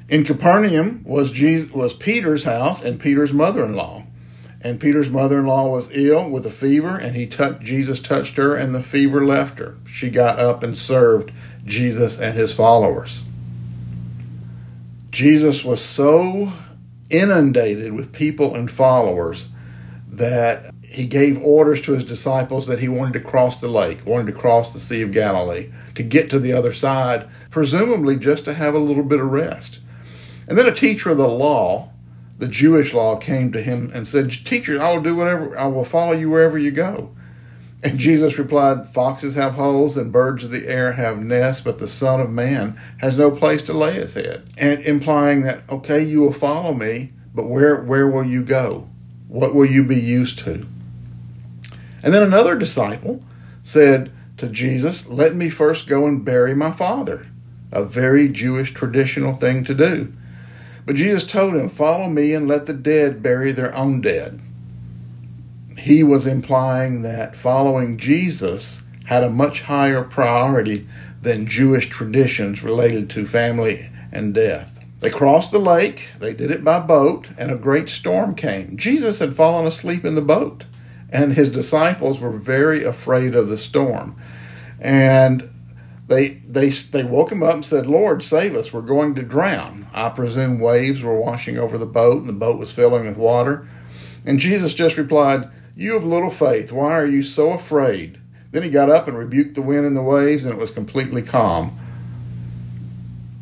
In 0.09 0.25
Capernaum 0.25 1.01
was, 1.05 1.31
Jesus, 1.31 1.71
was 1.71 1.93
Peter's 1.93 2.43
house 2.43 2.83
and 2.83 2.99
Peter's 2.99 3.31
mother 3.31 3.63
in 3.63 3.73
law. 3.73 4.03
And 4.61 4.81
Peter's 4.81 5.09
mother 5.09 5.39
in 5.39 5.45
law 5.45 5.69
was 5.69 5.89
ill 5.95 6.29
with 6.29 6.45
a 6.45 6.51
fever, 6.51 6.97
and 6.97 7.15
he 7.15 7.25
Jesus 7.61 8.01
touched 8.01 8.35
her, 8.35 8.55
and 8.55 8.75
the 8.75 8.83
fever 8.83 9.25
left 9.25 9.59
her. 9.59 9.77
She 9.87 10.09
got 10.09 10.37
up 10.37 10.61
and 10.61 10.77
served 10.77 11.31
Jesus 11.63 12.19
and 12.19 12.35
his 12.35 12.53
followers. 12.53 13.23
Jesus 15.11 15.63
was 15.63 15.83
so 15.83 16.51
inundated 17.09 17.93
with 17.93 18.11
people 18.11 18.55
and 18.55 18.69
followers 18.69 19.49
that 20.09 20.73
he 20.99 21.07
gave 21.07 21.41
orders 21.41 21.79
to 21.79 21.93
his 21.93 22.03
disciples 22.03 22.67
that 22.67 22.79
he 22.79 22.89
wanted 22.89 23.13
to 23.13 23.21
cross 23.21 23.61
the 23.61 23.69
lake, 23.69 24.05
wanted 24.05 24.25
to 24.25 24.37
cross 24.37 24.73
the 24.73 24.81
Sea 24.81 25.01
of 25.01 25.13
Galilee, 25.13 25.71
to 25.95 26.03
get 26.03 26.29
to 26.29 26.39
the 26.39 26.51
other 26.51 26.73
side, 26.73 27.25
presumably 27.49 28.17
just 28.17 28.43
to 28.43 28.53
have 28.53 28.75
a 28.75 28.79
little 28.79 29.05
bit 29.05 29.21
of 29.21 29.31
rest. 29.31 29.79
And 30.49 30.57
then 30.57 30.67
a 30.67 30.75
teacher 30.75 31.11
of 31.11 31.17
the 31.17 31.29
law, 31.29 31.91
the 32.37 32.49
Jewish 32.49 32.93
law, 32.93 33.15
came 33.15 33.53
to 33.53 33.61
him 33.61 33.89
and 33.93 34.05
said, 34.05 34.29
Teacher, 34.29 34.81
I 34.81 34.93
will 34.93 35.01
do 35.01 35.15
whatever, 35.15 35.57
I 35.57 35.67
will 35.67 35.85
follow 35.85 36.11
you 36.11 36.29
wherever 36.29 36.57
you 36.57 36.71
go. 36.71 37.15
And 37.81 37.97
Jesus 37.97 38.37
replied, 38.37 38.89
Foxes 38.89 39.35
have 39.35 39.53
holes 39.53 39.95
and 39.95 40.11
birds 40.11 40.43
of 40.43 40.51
the 40.51 40.67
air 40.67 40.91
have 40.91 41.23
nests, 41.23 41.63
but 41.63 41.79
the 41.79 41.87
Son 41.87 42.19
of 42.19 42.29
Man 42.29 42.77
has 42.97 43.17
no 43.17 43.31
place 43.31 43.63
to 43.63 43.73
lay 43.73 43.93
his 43.93 44.15
head. 44.15 44.45
And 44.57 44.81
implying 44.81 45.43
that, 45.43 45.61
okay, 45.69 46.03
you 46.03 46.19
will 46.19 46.33
follow 46.33 46.73
me, 46.73 47.13
but 47.33 47.45
where, 47.45 47.81
where 47.81 48.09
will 48.09 48.25
you 48.25 48.43
go? 48.43 48.89
What 49.29 49.55
will 49.55 49.65
you 49.65 49.85
be 49.85 49.95
used 49.95 50.39
to? 50.39 50.67
And 52.03 52.13
then 52.13 52.23
another 52.23 52.55
disciple 52.55 53.23
said 53.61 54.11
to 54.37 54.49
Jesus, 54.49 55.07
Let 55.07 55.35
me 55.35 55.49
first 55.49 55.87
go 55.87 56.05
and 56.05 56.23
bury 56.23 56.55
my 56.55 56.71
father. 56.71 57.27
A 57.71 57.83
very 57.83 58.29
Jewish 58.29 58.73
traditional 58.73 59.33
thing 59.33 59.63
to 59.65 59.75
do. 59.75 60.11
But 60.85 60.95
Jesus 60.95 61.29
told 61.29 61.55
him, 61.55 61.69
Follow 61.69 62.09
me 62.09 62.33
and 62.33 62.47
let 62.47 62.65
the 62.65 62.73
dead 62.73 63.21
bury 63.21 63.51
their 63.51 63.75
own 63.75 64.01
dead. 64.01 64.39
He 65.77 66.03
was 66.03 66.25
implying 66.25 67.03
that 67.03 67.35
following 67.35 67.97
Jesus 67.97 68.83
had 69.05 69.23
a 69.23 69.29
much 69.29 69.63
higher 69.63 70.03
priority 70.03 70.87
than 71.21 71.47
Jewish 71.47 71.87
traditions 71.87 72.63
related 72.63 73.09
to 73.11 73.25
family 73.25 73.89
and 74.11 74.33
death. 74.33 74.83
They 74.99 75.09
crossed 75.09 75.51
the 75.51 75.59
lake, 75.59 76.09
they 76.19 76.33
did 76.33 76.51
it 76.51 76.63
by 76.63 76.79
boat, 76.79 77.29
and 77.37 77.51
a 77.51 77.55
great 77.55 77.87
storm 77.87 78.35
came. 78.35 78.75
Jesus 78.75 79.19
had 79.19 79.33
fallen 79.33 79.65
asleep 79.65 80.03
in 80.03 80.15
the 80.15 80.21
boat 80.21 80.65
and 81.11 81.33
his 81.33 81.49
disciples 81.49 82.19
were 82.19 82.31
very 82.31 82.83
afraid 82.83 83.35
of 83.35 83.49
the 83.49 83.57
storm. 83.57 84.15
And 84.79 85.49
they 86.07 86.29
they 86.47 86.69
they 86.69 87.03
woke 87.03 87.31
him 87.31 87.43
up 87.43 87.53
and 87.55 87.65
said, 87.65 87.87
"Lord, 87.87 88.23
save 88.23 88.55
us! 88.55 88.73
We're 88.73 88.81
going 88.81 89.15
to 89.15 89.23
drown." 89.23 89.87
I 89.93 90.09
presume 90.09 90.59
waves 90.59 91.03
were 91.03 91.19
washing 91.19 91.57
over 91.57 91.77
the 91.77 91.85
boat, 91.85 92.19
and 92.19 92.27
the 92.27 92.33
boat 92.33 92.57
was 92.57 92.71
filling 92.71 93.05
with 93.05 93.17
water. 93.17 93.67
And 94.25 94.39
Jesus 94.39 94.73
just 94.73 94.97
replied, 94.97 95.49
"You 95.75 95.93
have 95.93 96.05
little 96.05 96.29
faith. 96.29 96.71
Why 96.71 96.93
are 96.93 97.05
you 97.05 97.23
so 97.23 97.51
afraid?" 97.51 98.17
Then 98.51 98.63
he 98.63 98.69
got 98.69 98.89
up 98.89 99.07
and 99.07 99.17
rebuked 99.17 99.53
the 99.53 99.61
wind 99.61 99.85
and 99.85 99.95
the 99.95 100.01
waves, 100.01 100.45
and 100.45 100.53
it 100.53 100.59
was 100.59 100.71
completely 100.71 101.21
calm. 101.21 101.77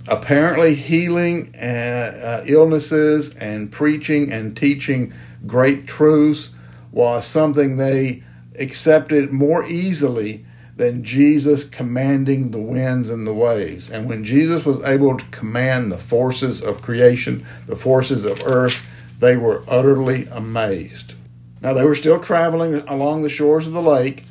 Apparently, 0.09 0.75
healing 0.75 1.53
uh, 1.55 2.41
uh, 2.41 2.43
illnesses 2.45 3.35
and 3.35 3.71
preaching 3.71 4.31
and 4.31 4.55
teaching 4.55 5.13
great 5.45 5.87
truths 5.87 6.49
was 6.97 7.27
something 7.27 7.77
they 7.77 8.23
accepted 8.57 9.31
more 9.31 9.63
easily 9.67 10.43
than 10.77 11.03
Jesus 11.03 11.63
commanding 11.63 12.49
the 12.49 12.59
winds 12.59 13.11
and 13.11 13.27
the 13.27 13.35
waves. 13.35 13.91
And 13.91 14.09
when 14.09 14.23
Jesus 14.23 14.65
was 14.65 14.83
able 14.83 15.15
to 15.15 15.25
command 15.25 15.91
the 15.91 15.99
forces 15.99 16.59
of 16.59 16.81
creation, 16.81 17.45
the 17.67 17.75
forces 17.75 18.25
of 18.25 18.41
earth, 18.47 18.89
they 19.19 19.37
were 19.37 19.63
utterly 19.67 20.25
amazed. 20.31 21.13
Now, 21.61 21.73
they 21.73 21.83
were 21.83 21.93
still 21.93 22.19
traveling 22.19 22.75
along 22.87 23.21
the 23.21 23.29
shores 23.29 23.67
of 23.67 23.73
the 23.73 23.81
lake, 23.81 24.23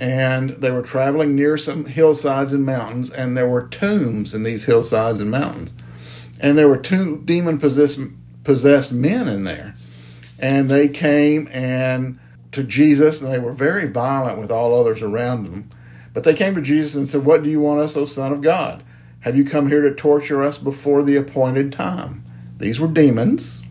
and 0.00 0.50
they 0.50 0.70
were 0.70 0.80
traveling 0.80 1.36
near 1.36 1.58
some 1.58 1.84
hillsides 1.84 2.54
and 2.54 2.64
mountains, 2.64 3.10
and 3.10 3.36
there 3.36 3.48
were 3.48 3.68
tombs 3.68 4.32
in 4.32 4.42
these 4.42 4.64
hillsides 4.64 5.20
and 5.20 5.30
mountains. 5.30 5.74
And 6.40 6.56
there 6.56 6.68
were 6.68 6.78
two 6.78 7.22
demon 7.26 7.58
possessed 7.58 8.92
men 8.92 9.28
in 9.28 9.44
there 9.44 9.74
and 10.38 10.68
they 10.68 10.88
came 10.88 11.48
and 11.52 12.18
to 12.52 12.62
Jesus, 12.62 13.20
and 13.20 13.32
they 13.32 13.38
were 13.38 13.52
very 13.52 13.86
violent 13.86 14.38
with 14.38 14.50
all 14.50 14.78
others 14.78 15.02
around 15.02 15.44
them. 15.44 15.70
But 16.12 16.24
they 16.24 16.34
came 16.34 16.54
to 16.54 16.62
Jesus 16.62 16.94
and 16.94 17.08
said, 17.08 17.24
What 17.24 17.42
do 17.42 17.50
you 17.50 17.60
want 17.60 17.80
us, 17.80 17.96
O 17.96 18.06
Son 18.06 18.32
of 18.32 18.40
God? 18.40 18.82
Have 19.20 19.36
you 19.36 19.44
come 19.44 19.68
here 19.68 19.82
to 19.82 19.94
torture 19.94 20.42
us 20.42 20.56
before 20.56 21.02
the 21.02 21.16
appointed 21.16 21.72
time? 21.72 22.24
These 22.58 22.80
were 22.80 22.88
demons, 22.88 23.62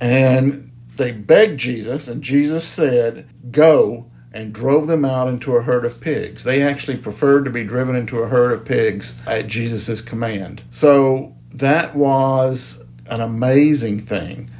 and 0.00 0.72
they 0.96 1.12
begged 1.12 1.60
Jesus, 1.60 2.08
and 2.08 2.22
Jesus 2.22 2.66
said, 2.66 3.28
Go, 3.50 4.10
and 4.32 4.52
drove 4.52 4.88
them 4.88 5.04
out 5.04 5.28
into 5.28 5.54
a 5.54 5.62
herd 5.62 5.84
of 5.84 6.00
pigs. 6.00 6.42
They 6.42 6.60
actually 6.60 6.96
preferred 6.96 7.44
to 7.44 7.50
be 7.50 7.62
driven 7.62 7.94
into 7.94 8.18
a 8.18 8.28
herd 8.28 8.52
of 8.52 8.64
pigs 8.64 9.20
at 9.28 9.46
Jesus' 9.46 10.00
command. 10.00 10.62
So 10.72 11.36
that 11.52 11.94
was 11.94 12.82
an 13.06 13.20
amazing 13.20 14.00
thing. 14.00 14.50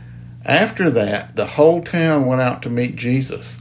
After 0.44 0.90
that, 0.90 1.36
the 1.36 1.46
whole 1.46 1.82
town 1.82 2.26
went 2.26 2.42
out 2.42 2.62
to 2.62 2.70
meet 2.70 2.96
Jesus. 2.96 3.60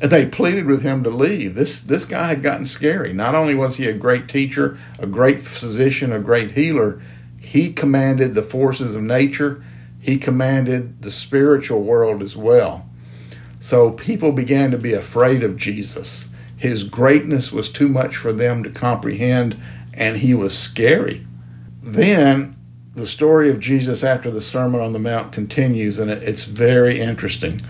And 0.00 0.10
they 0.10 0.26
pleaded 0.26 0.66
with 0.66 0.82
him 0.82 1.02
to 1.04 1.10
leave. 1.10 1.54
This, 1.54 1.80
this 1.80 2.04
guy 2.04 2.28
had 2.28 2.42
gotten 2.42 2.66
scary. 2.66 3.12
Not 3.12 3.34
only 3.34 3.54
was 3.54 3.76
he 3.76 3.86
a 3.86 3.92
great 3.92 4.28
teacher, 4.28 4.78
a 4.98 5.06
great 5.06 5.42
physician, 5.42 6.12
a 6.12 6.20
great 6.20 6.52
healer, 6.52 7.00
he 7.40 7.72
commanded 7.72 8.34
the 8.34 8.42
forces 8.42 8.94
of 8.94 9.02
nature, 9.02 9.64
he 10.00 10.18
commanded 10.18 11.02
the 11.02 11.10
spiritual 11.10 11.82
world 11.82 12.22
as 12.22 12.36
well. 12.36 12.88
So 13.60 13.92
people 13.92 14.32
began 14.32 14.70
to 14.70 14.78
be 14.78 14.92
afraid 14.92 15.42
of 15.42 15.56
Jesus. 15.56 16.28
His 16.56 16.84
greatness 16.84 17.52
was 17.52 17.68
too 17.68 17.88
much 17.88 18.16
for 18.16 18.32
them 18.32 18.62
to 18.62 18.70
comprehend, 18.70 19.56
and 19.94 20.18
he 20.18 20.34
was 20.34 20.56
scary. 20.56 21.26
Then 21.82 22.56
the 22.98 23.06
story 23.06 23.48
of 23.48 23.60
Jesus 23.60 24.02
after 24.02 24.28
the 24.28 24.40
Sermon 24.40 24.80
on 24.80 24.92
the 24.92 24.98
Mount 24.98 25.32
continues, 25.32 25.98
and 25.98 26.10
it's 26.10 26.44
very 26.44 27.00
interesting. 27.00 27.62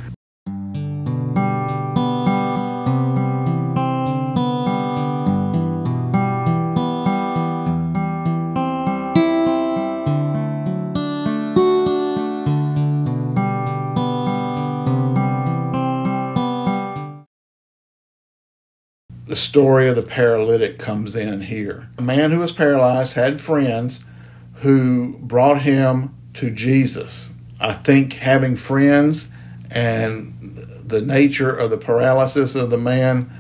the 19.27 19.37
story 19.37 19.91
of 19.91 19.95
the 19.95 20.03
paralytic 20.03 20.79
comes 20.79 21.15
in 21.15 21.43
here. 21.43 21.91
A 21.99 22.03
man 22.03 22.31
who 22.31 22.39
was 22.39 22.51
paralyzed 22.51 23.13
had 23.13 23.43
friends 23.43 24.03
who 24.61 25.17
brought 25.21 25.63
him 25.63 26.15
to 26.35 26.51
Jesus. 26.51 27.33
I 27.61 27.73
think 27.73 28.15
having 28.15 28.57
friends 28.57 29.31
and 29.71 30.35
the 30.85 31.01
nature 31.01 31.55
of 31.55 31.71
the 31.71 31.77
paralysis 31.77 32.55
of 32.55 32.71
the 32.71 32.79
man 32.79 33.31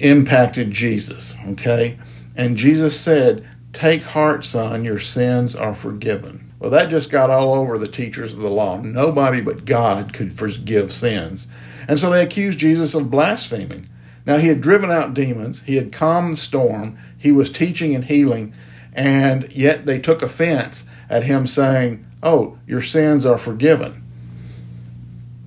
impacted 0.00 0.70
Jesus. 0.70 1.36
Okay? 1.48 1.98
And 2.34 2.56
Jesus 2.56 2.98
said, 2.98 3.46
Take 3.72 4.02
heart, 4.02 4.44
son, 4.44 4.84
your 4.84 4.98
sins 4.98 5.54
are 5.54 5.74
forgiven. 5.74 6.50
Well, 6.58 6.70
that 6.70 6.88
just 6.88 7.10
got 7.10 7.28
all 7.28 7.54
over 7.54 7.76
the 7.76 7.86
teachers 7.86 8.32
of 8.32 8.38
the 8.38 8.50
law. 8.50 8.80
Nobody 8.80 9.42
but 9.42 9.66
God 9.66 10.14
could 10.14 10.32
forgive 10.32 10.90
sins. 10.90 11.48
And 11.86 11.98
so 11.98 12.10
they 12.10 12.24
accused 12.24 12.58
Jesus 12.58 12.94
of 12.94 13.10
blaspheming. 13.10 13.88
Now, 14.24 14.38
he 14.38 14.48
had 14.48 14.60
driven 14.60 14.90
out 14.90 15.14
demons, 15.14 15.62
he 15.62 15.76
had 15.76 15.92
calmed 15.92 16.32
the 16.32 16.36
storm, 16.38 16.98
he 17.16 17.30
was 17.30 17.52
teaching 17.52 17.94
and 17.94 18.04
healing, 18.04 18.52
and 18.96 19.52
yet 19.52 19.84
they 19.84 20.00
took 20.00 20.22
offense 20.22 20.88
at 21.08 21.24
him 21.24 21.46
saying, 21.46 22.04
Oh, 22.22 22.58
your 22.66 22.80
sins 22.80 23.26
are 23.26 23.38
forgiven. 23.38 24.02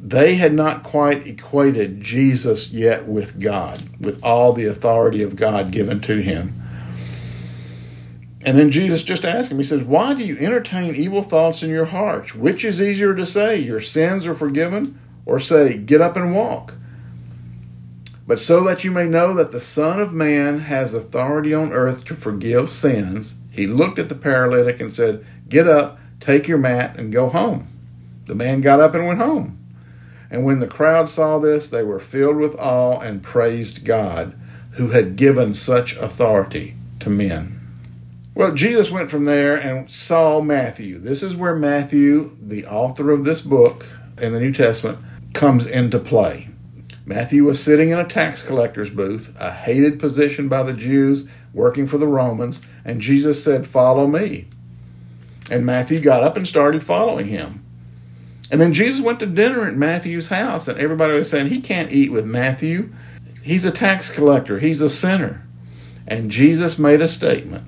They 0.01 0.36
had 0.36 0.53
not 0.53 0.84
quite 0.84 1.27
equated 1.27 2.00
Jesus 2.00 2.72
yet 2.72 3.08
with 3.08 3.41
God, 3.41 3.84
with 4.00 4.24
all 4.24 4.53
the 4.53 4.65
authority 4.65 5.22
of 5.24 5.36
God 5.36 5.72
given 5.72 6.00
to 6.01 6.22
him. 6.22 6.53
And 8.46 8.58
then 8.58 8.72
Jesus 8.72 9.03
just 9.03 9.25
asked 9.25 9.51
him, 9.51 9.58
He 9.58 9.63
says, 9.63 9.84
Why 9.84 10.13
do 10.13 10.24
you 10.24 10.38
entertain 10.38 10.96
evil 10.96 11.24
thoughts 11.24 11.62
in 11.63 11.70
your 11.70 11.86
hearts? 11.86 12.34
Which 12.34 12.63
is 12.63 12.82
easier 12.82 13.13
to 13.15 13.25
say, 13.25 13.58
Your 13.58 13.82
sins 13.82 14.25
are 14.25 14.36
forgiven, 14.36 14.98
or 15.25 15.39
say, 15.39 15.77
Get 15.77 16.01
up 16.01 16.15
and 16.15 16.34
walk? 16.34 16.75
But 18.25 18.39
so 18.39 18.63
that 18.65 18.84
you 18.84 18.91
may 18.91 19.08
know 19.08 19.34
that 19.34 19.51
the 19.51 19.60
Son 19.60 20.00
of 20.00 20.13
Man 20.13 20.60
has 20.60 20.94
authority 20.94 21.51
on 21.51 21.74
earth 21.74 22.06
to 22.06 22.15
forgive 22.15 22.70
sins, 22.70 23.38
he 23.50 23.68
looked 23.68 24.00
at 24.00 24.10
the 24.10 24.15
paralytic 24.15 24.79
and 24.79 24.94
said, 24.94 25.25
Get 25.48 25.68
up, 25.68 26.00
take 26.20 26.48
your 26.48 26.58
mat, 26.58 26.98
and 26.98 27.12
go 27.12 27.29
home. 27.29 27.68
The 28.25 28.36
man 28.36 28.62
got 28.62 28.79
up 28.79 28.94
and 28.94 29.08
went 29.08 29.20
home. 29.20 29.58
And 30.29 30.46
when 30.46 30.60
the 30.60 30.68
crowd 30.68 31.10
saw 31.10 31.39
this, 31.39 31.68
they 31.68 31.84
were 31.84 32.00
filled 32.00 32.38
with 32.38 32.60
awe 32.60 33.00
and 33.00 33.24
praised 33.24 33.84
God, 33.84 34.39
who 34.74 34.89
had 34.89 35.15
given 35.15 35.56
such 35.56 35.98
authority 35.98 36.75
to 37.00 37.10
men. 37.10 37.60
Well, 38.36 38.53
Jesus 38.53 38.91
went 38.91 39.10
from 39.10 39.25
there 39.25 39.56
and 39.56 39.91
saw 39.91 40.39
Matthew. 40.39 41.00
This 41.00 41.24
is 41.24 41.36
where 41.36 41.56
Matthew, 41.56 42.38
the 42.41 42.65
author 42.68 43.12
of 43.12 43.25
this 43.25 43.41
book 43.41 43.88
in 44.22 44.32
the 44.32 44.39
New 44.39 44.53
Testament, 44.53 45.00
comes 45.34 45.65
into 45.65 46.00
play. 46.00 46.48
Matthew 47.06 47.44
was 47.44 47.62
sitting 47.62 47.89
in 47.89 47.98
a 47.98 48.08
tax 48.08 48.46
collector's 48.46 48.91
booth, 48.91 49.36
a 49.39 49.51
hated 49.51 50.00
position 50.00 50.48
by 50.48 50.62
the 50.62 50.74
Jews 50.74 51.27
working 51.53 51.88
for 51.88 51.98
the 51.98 52.08
Romans, 52.08 52.62
and 52.89 53.01
Jesus 53.01 53.43
said, 53.43 53.65
Follow 53.65 54.08
me. 54.08 54.48
And 55.51 55.65
Matthew 55.65 56.00
got 56.00 56.24
up 56.24 56.38
and 56.38 56.48
started 56.48 56.84
following 56.84 57.27
him. 57.27 57.63
And 58.51 58.60
then 58.60 58.74
Jesus 58.74 59.01
went 59.01 59.19
to 59.19 59.25
dinner 59.25 59.67
at 59.67 59.75
Matthew's 59.75 60.29
house, 60.29 60.67
and 60.67 60.79
everybody 60.79 61.13
was 61.13 61.29
saying, 61.29 61.48
He 61.48 61.62
can't 61.62 61.91
eat 61.91 62.12
with 62.12 62.25
Matthew. 62.25 62.91
He's 63.41 63.65
a 63.65 63.72
tax 63.72 64.10
collector, 64.10 64.60
he's 64.60 64.81
a 64.81 64.89
sinner. 64.89 65.46
And 66.08 66.31
Jesus 66.31 66.79
made 66.79 67.01
a 67.01 67.08
statement 67.08 67.65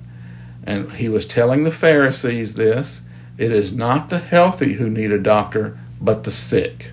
and 0.64 0.94
he 0.94 1.10
was 1.10 1.26
telling 1.26 1.64
the 1.64 1.72
Pharisees 1.72 2.56
this 2.56 3.02
it 3.38 3.52
is 3.52 3.74
not 3.74 4.10
the 4.10 4.20
healthy 4.20 4.74
who 4.74 4.90
need 4.90 5.12
a 5.12 5.18
doctor, 5.18 5.80
but 6.00 6.24
the 6.24 6.32
sick. 6.32 6.92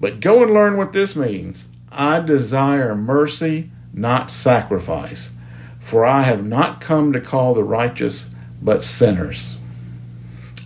But 0.00 0.20
go 0.20 0.42
and 0.42 0.52
learn 0.52 0.76
what 0.76 0.92
this 0.92 1.14
means. 1.14 1.66
I 1.92 2.20
desire 2.20 2.94
mercy, 2.94 3.70
not 3.92 4.30
sacrifice, 4.30 5.33
for 5.84 6.06
I 6.06 6.22
have 6.22 6.42
not 6.42 6.80
come 6.80 7.12
to 7.12 7.20
call 7.20 7.52
the 7.52 7.62
righteous, 7.62 8.34
but 8.62 8.82
sinners. 8.82 9.58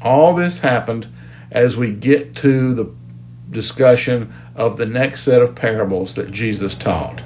All 0.01 0.33
this 0.33 0.61
happened 0.61 1.09
as 1.51 1.77
we 1.77 1.93
get 1.93 2.37
to 2.37 2.73
the 2.73 2.95
discussion 3.51 4.33
of 4.55 4.77
the 4.77 4.87
next 4.87 5.23
set 5.23 5.43
of 5.43 5.57
parables 5.57 6.15
that 6.15 6.31
Jesus 6.31 6.77
taught. 6.77 7.21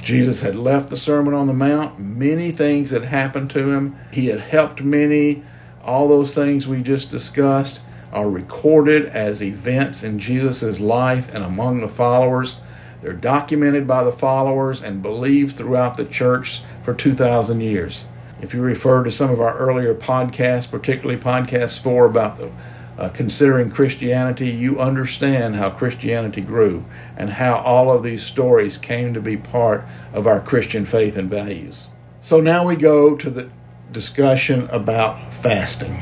Jesus 0.00 0.42
had 0.42 0.54
left 0.54 0.90
the 0.90 0.96
Sermon 0.96 1.34
on 1.34 1.48
the 1.48 1.52
Mount. 1.52 1.98
Many 1.98 2.52
things 2.52 2.90
had 2.90 3.02
happened 3.02 3.50
to 3.50 3.72
him. 3.72 3.96
He 4.12 4.28
had 4.28 4.38
helped 4.38 4.80
many. 4.80 5.42
All 5.82 6.06
those 6.06 6.36
things 6.36 6.68
we 6.68 6.82
just 6.82 7.10
discussed 7.10 7.84
are 8.12 8.30
recorded 8.30 9.06
as 9.06 9.42
events 9.42 10.04
in 10.04 10.20
Jesus' 10.20 10.78
life 10.78 11.34
and 11.34 11.42
among 11.42 11.80
the 11.80 11.88
followers. 11.88 12.60
They're 13.02 13.12
documented 13.12 13.88
by 13.88 14.04
the 14.04 14.12
followers 14.12 14.80
and 14.80 15.02
believed 15.02 15.56
throughout 15.56 15.96
the 15.96 16.04
church 16.04 16.62
for 16.82 16.94
2,000 16.94 17.60
years. 17.60 18.06
If 18.40 18.52
you 18.54 18.60
refer 18.60 19.04
to 19.04 19.10
some 19.10 19.30
of 19.30 19.40
our 19.40 19.56
earlier 19.56 19.94
podcasts, 19.94 20.70
particularly 20.70 21.20
podcast 21.20 21.80
four 21.80 22.06
about 22.06 22.38
the 22.38 22.50
uh, 22.98 23.08
considering 23.08 23.70
Christianity, 23.70 24.48
you 24.48 24.78
understand 24.78 25.56
how 25.56 25.70
Christianity 25.70 26.40
grew 26.40 26.84
and 27.16 27.30
how 27.30 27.56
all 27.56 27.90
of 27.90 28.02
these 28.02 28.22
stories 28.22 28.76
came 28.76 29.14
to 29.14 29.20
be 29.20 29.36
part 29.36 29.84
of 30.12 30.26
our 30.26 30.40
Christian 30.40 30.84
faith 30.84 31.16
and 31.16 31.30
values. 31.30 31.88
So 32.20 32.40
now 32.40 32.66
we 32.66 32.76
go 32.76 33.16
to 33.16 33.30
the 33.30 33.50
discussion 33.90 34.68
about 34.70 35.32
fasting. 35.32 36.00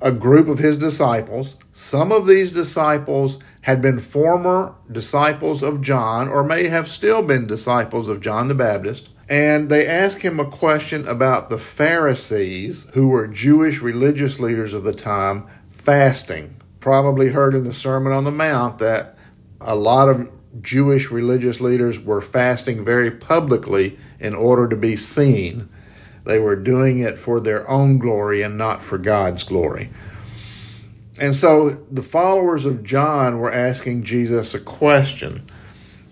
A 0.00 0.12
group 0.12 0.46
of 0.48 0.58
his 0.58 0.76
disciples, 0.76 1.56
some 1.72 2.12
of 2.12 2.26
these 2.26 2.52
disciples 2.52 3.38
had 3.66 3.82
been 3.82 3.98
former 3.98 4.72
disciples 4.90 5.60
of 5.60 5.82
John 5.82 6.28
or 6.28 6.44
may 6.44 6.68
have 6.68 6.86
still 6.86 7.20
been 7.20 7.48
disciples 7.48 8.08
of 8.08 8.20
John 8.20 8.46
the 8.46 8.54
Baptist 8.54 9.10
and 9.28 9.68
they 9.68 9.88
ask 9.88 10.20
him 10.20 10.38
a 10.38 10.48
question 10.48 11.08
about 11.08 11.50
the 11.50 11.58
Pharisees, 11.58 12.86
who 12.92 13.08
were 13.08 13.26
Jewish 13.26 13.80
religious 13.80 14.38
leaders 14.38 14.72
of 14.72 14.84
the 14.84 14.94
time, 14.94 15.48
fasting. 15.68 16.54
Probably 16.78 17.30
heard 17.30 17.54
in 17.54 17.64
the 17.64 17.72
Sermon 17.72 18.12
on 18.12 18.22
the 18.22 18.30
Mount 18.30 18.78
that 18.78 19.18
a 19.60 19.74
lot 19.74 20.08
of 20.08 20.30
Jewish 20.60 21.10
religious 21.10 21.60
leaders 21.60 21.98
were 21.98 22.20
fasting 22.20 22.84
very 22.84 23.10
publicly 23.10 23.98
in 24.20 24.36
order 24.36 24.68
to 24.68 24.76
be 24.76 24.94
seen. 24.94 25.68
They 26.24 26.38
were 26.38 26.54
doing 26.54 27.00
it 27.00 27.18
for 27.18 27.40
their 27.40 27.68
own 27.68 27.98
glory 27.98 28.42
and 28.42 28.56
not 28.56 28.84
for 28.84 28.96
God's 28.96 29.42
glory. 29.42 29.90
And 31.18 31.34
so 31.34 31.70
the 31.90 32.02
followers 32.02 32.64
of 32.64 32.82
John 32.82 33.38
were 33.38 33.52
asking 33.52 34.04
Jesus 34.04 34.54
a 34.54 34.60
question. 34.60 35.46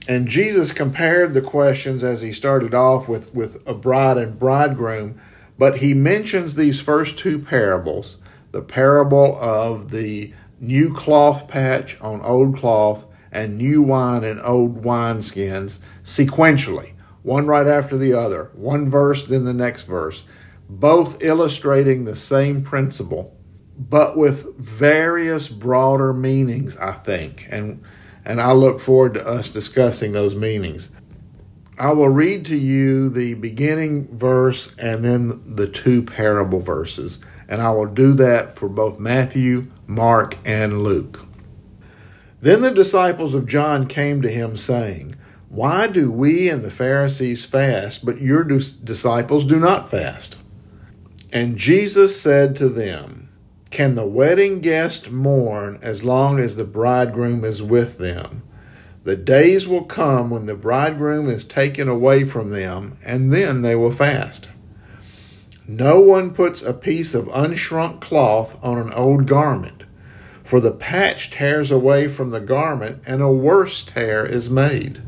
And 0.07 0.29
Jesus 0.29 0.73
compared 0.73 1.33
the 1.33 1.41
questions 1.41 2.05
as 2.05 2.23
he 2.23 2.33
started 2.33 2.75
off 2.75 3.09
with, 3.09 3.35
with 3.35 3.67
a 3.67 3.75
bride 3.75 4.19
and 4.19 4.39
bridegroom, 4.39 5.21
but 5.59 5.79
he 5.79 5.95
mentions 5.95 6.55
these 6.55 6.81
first 6.81 7.19
two 7.19 7.39
parables 7.39 8.19
the 8.53 8.63
parable 8.63 9.37
of 9.41 9.91
the 9.91 10.33
new 10.61 10.95
cloth 10.95 11.49
patch 11.49 12.01
on 12.01 12.21
old 12.21 12.57
cloth 12.57 13.05
and 13.33 13.59
new 13.59 13.83
wine 13.83 14.23
in 14.23 14.39
old 14.41 14.83
wineskins 14.83 15.81
sequentially, 16.05 16.93
one 17.23 17.49
right 17.49 17.67
after 17.67 17.99
the 17.99 18.13
other, 18.13 18.53
one 18.55 18.89
verse, 18.89 19.25
then 19.25 19.45
the 19.45 19.53
next 19.53 19.83
verse, 19.83 20.25
both 20.69 21.21
illustrating 21.21 22.05
the 22.05 22.15
same 22.15 22.63
principle, 22.63 23.37
but 23.79 24.17
with 24.17 24.57
various 24.57 25.49
broader 25.49 26.13
meanings, 26.13 26.77
I 26.77 26.93
think. 26.93 27.47
And 27.51 27.83
and 28.25 28.41
I 28.41 28.53
look 28.53 28.81
forward 28.81 29.15
to 29.15 29.27
us 29.27 29.51
discussing 29.51 30.13
those 30.13 30.35
meanings. 30.35 30.91
I 31.79 31.93
will 31.93 32.09
read 32.09 32.47
to 32.47 32.57
you 32.57 33.09
the 33.09 33.35
beginning 33.35 34.17
verse 34.17 34.75
and 34.79 35.05
then 35.05 35.43
the 35.45 35.69
two 35.69 36.03
parable 36.03 36.61
verses, 36.61 37.19
and 37.49 37.61
I 37.61 37.71
will 37.71 37.87
do 37.87 38.13
that 38.15 38.53
for 38.55 38.69
both 38.69 38.99
Matthew, 38.99 39.67
Mark, 39.87 40.37
and 40.45 40.83
Luke. 40.83 41.25
Then 42.41 42.63
the 42.63 42.71
disciples 42.71 43.35
of 43.35 43.49
John 43.49 43.87
came 43.87 44.23
to 44.23 44.31
him, 44.31 44.57
saying, 44.57 45.17
Why 45.49 45.87
do 45.87 46.11
we 46.11 46.49
and 46.49 46.63
the 46.63 46.71
Pharisees 46.71 47.45
fast, 47.45 48.07
but 48.07 48.21
your 48.21 48.45
disciples 48.45 49.45
do 49.45 49.59
not 49.59 49.91
fast? 49.91 50.39
And 51.33 51.57
Jesus 51.57 52.21
said 52.21 52.55
to 52.57 52.69
them, 52.69 53.24
can 53.75 53.97
the 53.97 54.07
wedding 54.07 54.61
guest 54.61 55.11
mourn 55.11 55.77
as 55.83 56.05
long 56.05 56.39
as 56.39 56.55
the 56.55 56.65
bridegroom 56.65 57.45
is 57.45 57.61
with 57.61 57.99
them? 57.99 58.41
The 59.03 59.17
days 59.17 59.67
will 59.67 59.83
come 59.83 60.31
when 60.31 60.47
the 60.47 60.55
bridegroom 60.55 61.29
is 61.29 61.43
taken 61.43 61.89
away 61.89 62.23
from 62.23 62.51
them, 62.51 62.97
and 63.05 63.33
then 63.33 63.63
they 63.63 63.75
will 63.75 63.91
fast. 63.91 64.49
No 65.67 65.99
one 65.99 66.33
puts 66.33 66.63
a 66.63 66.73
piece 66.73 67.15
of 67.15 67.27
unshrunk 67.27 68.01
cloth 68.01 68.63
on 68.63 68.79
an 68.79 68.93
old 68.93 69.27
garment, 69.27 69.83
for 70.45 70.61
the 70.61 70.71
patch 70.71 71.33
tears 71.33 71.73
away 71.73 72.07
from 72.07 72.31
the 72.31 72.41
garment, 72.41 73.03
and 73.09 73.21
a 73.21 73.33
worse 73.33 73.83
tear 73.83 74.25
is 74.25 74.49
made. 74.49 75.03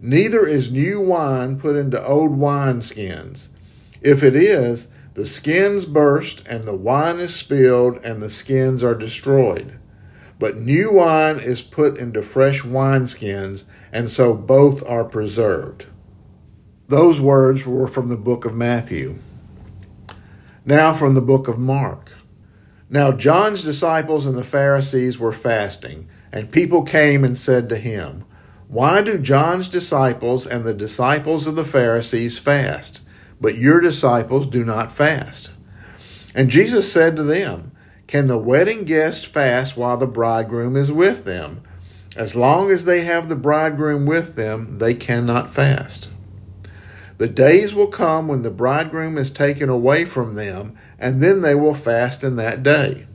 Neither 0.00 0.44
is 0.48 0.72
new 0.72 1.00
wine 1.00 1.60
put 1.60 1.76
into 1.76 2.04
old 2.04 2.32
wineskins. 2.32 3.50
If 4.02 4.24
it 4.24 4.34
is, 4.34 4.88
the 5.14 5.26
skins 5.26 5.84
burst, 5.84 6.42
and 6.46 6.64
the 6.64 6.76
wine 6.76 7.18
is 7.18 7.34
spilled, 7.34 7.98
and 8.04 8.20
the 8.20 8.30
skins 8.30 8.82
are 8.82 8.96
destroyed. 8.96 9.78
But 10.40 10.56
new 10.56 10.92
wine 10.92 11.36
is 11.36 11.62
put 11.62 11.98
into 11.98 12.20
fresh 12.20 12.62
wineskins, 12.62 13.64
and 13.92 14.10
so 14.10 14.34
both 14.34 14.84
are 14.86 15.04
preserved. 15.04 15.86
Those 16.88 17.20
words 17.20 17.64
were 17.64 17.86
from 17.86 18.08
the 18.08 18.16
book 18.16 18.44
of 18.44 18.54
Matthew. 18.54 19.18
Now 20.64 20.92
from 20.92 21.14
the 21.14 21.22
book 21.22 21.46
of 21.46 21.58
Mark. 21.58 22.10
Now 22.90 23.12
John's 23.12 23.62
disciples 23.62 24.26
and 24.26 24.36
the 24.36 24.44
Pharisees 24.44 25.18
were 25.18 25.32
fasting, 25.32 26.08
and 26.32 26.50
people 26.50 26.82
came 26.82 27.24
and 27.24 27.38
said 27.38 27.68
to 27.68 27.76
him, 27.76 28.24
Why 28.68 29.00
do 29.02 29.16
John's 29.16 29.68
disciples 29.68 30.46
and 30.46 30.64
the 30.64 30.74
disciples 30.74 31.46
of 31.46 31.54
the 31.54 31.64
Pharisees 31.64 32.38
fast, 32.38 33.00
but 33.40 33.56
your 33.56 33.80
disciples 33.80 34.46
do 34.46 34.64
not 34.64 34.92
fast? 34.92 35.50
And 36.34 36.50
Jesus 36.50 36.92
said 36.92 37.16
to 37.16 37.22
them, 37.22 37.72
Can 38.06 38.26
the 38.26 38.38
wedding 38.38 38.84
guests 38.84 39.24
fast 39.24 39.76
while 39.76 39.96
the 39.96 40.06
bridegroom 40.06 40.76
is 40.76 40.90
with 40.90 41.24
them? 41.24 41.62
As 42.16 42.36
long 42.36 42.70
as 42.70 42.84
they 42.84 43.02
have 43.02 43.28
the 43.28 43.36
bridegroom 43.36 44.06
with 44.06 44.36
them, 44.36 44.78
they 44.78 44.94
cannot 44.94 45.52
fast. 45.52 46.10
The 47.18 47.28
days 47.28 47.74
will 47.74 47.86
come 47.86 48.28
when 48.28 48.42
the 48.42 48.50
bridegroom 48.50 49.18
is 49.18 49.30
taken 49.30 49.68
away 49.68 50.04
from 50.04 50.34
them, 50.34 50.76
and 50.98 51.22
then 51.22 51.42
they 51.42 51.54
will 51.54 51.74
fast 51.74 52.24
in 52.24 52.36
that 52.36 52.62
day. 52.62 53.06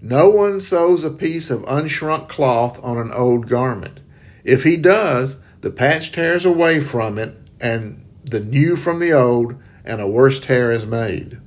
No 0.00 0.28
one 0.28 0.60
sews 0.60 1.04
a 1.04 1.10
piece 1.10 1.50
of 1.50 1.62
unshrunk 1.62 2.28
cloth 2.28 2.82
on 2.82 2.98
an 2.98 3.12
old 3.12 3.48
garment. 3.48 4.00
If 4.44 4.64
he 4.64 4.76
does, 4.76 5.38
the 5.60 5.70
patch 5.70 6.10
tears 6.10 6.44
away 6.44 6.80
from 6.80 7.18
it, 7.18 7.36
and 7.60 8.01
the 8.24 8.40
new 8.40 8.76
from 8.76 8.98
the 8.98 9.12
old, 9.12 9.54
and 9.84 10.00
a 10.00 10.06
worse 10.06 10.40
tear 10.40 10.72
is 10.72 10.86
made. 10.86 11.40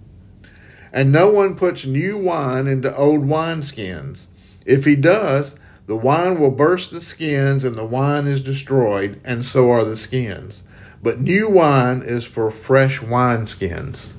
And 0.91 1.11
no 1.11 1.29
one 1.29 1.55
puts 1.55 1.85
new 1.85 2.17
wine 2.17 2.67
into 2.67 2.95
old 2.95 3.21
wineskins. 3.21 4.27
If 4.65 4.85
he 4.85 4.95
does, 4.95 5.57
the 5.87 5.95
wine 5.95 6.39
will 6.39 6.51
burst 6.51 6.91
the 6.91 7.01
skins, 7.01 7.63
and 7.63 7.75
the 7.75 7.85
wine 7.85 8.27
is 8.27 8.41
destroyed, 8.41 9.21
and 9.23 9.45
so 9.45 9.71
are 9.71 9.83
the 9.83 9.97
skins 9.97 10.63
but 11.05 11.19
new 11.19 11.47
wine 11.47 12.01
is 12.01 12.25
for 12.25 12.49
fresh 12.49 12.99
wineskins. 12.99 14.13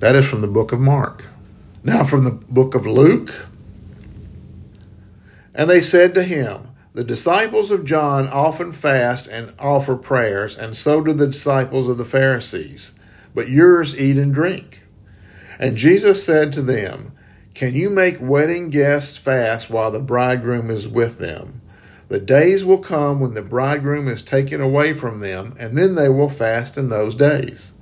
That 0.00 0.14
is 0.14 0.28
from 0.28 0.42
the 0.42 0.46
book 0.46 0.70
of 0.70 0.80
Mark. 0.80 1.24
Now, 1.82 2.04
from 2.04 2.24
the 2.24 2.30
book 2.30 2.74
of 2.74 2.86
Luke. 2.86 3.46
And 5.54 5.70
they 5.70 5.80
said 5.80 6.12
to 6.12 6.24
him, 6.24 6.67
The 6.98 7.04
disciples 7.04 7.70
of 7.70 7.84
John 7.84 8.26
often 8.26 8.72
fast 8.72 9.28
and 9.28 9.52
offer 9.56 9.94
prayers, 9.94 10.58
and 10.58 10.76
so 10.76 11.00
do 11.00 11.12
the 11.12 11.28
disciples 11.28 11.88
of 11.88 11.96
the 11.96 12.04
Pharisees, 12.04 12.96
but 13.36 13.48
yours 13.48 13.96
eat 13.96 14.16
and 14.16 14.34
drink. 14.34 14.82
And 15.60 15.76
Jesus 15.76 16.26
said 16.26 16.52
to 16.54 16.60
them, 16.60 17.12
Can 17.54 17.76
you 17.76 17.88
make 17.88 18.16
wedding 18.20 18.68
guests 18.68 19.16
fast 19.16 19.70
while 19.70 19.92
the 19.92 20.00
bridegroom 20.00 20.70
is 20.70 20.88
with 20.88 21.20
them? 21.20 21.60
The 22.08 22.18
days 22.18 22.64
will 22.64 22.78
come 22.78 23.20
when 23.20 23.34
the 23.34 23.42
bridegroom 23.42 24.08
is 24.08 24.20
taken 24.20 24.60
away 24.60 24.92
from 24.92 25.20
them, 25.20 25.54
and 25.56 25.78
then 25.78 25.94
they 25.94 26.08
will 26.08 26.28
fast 26.28 26.76
in 26.76 26.88
those 26.88 27.14
days. 27.14 27.74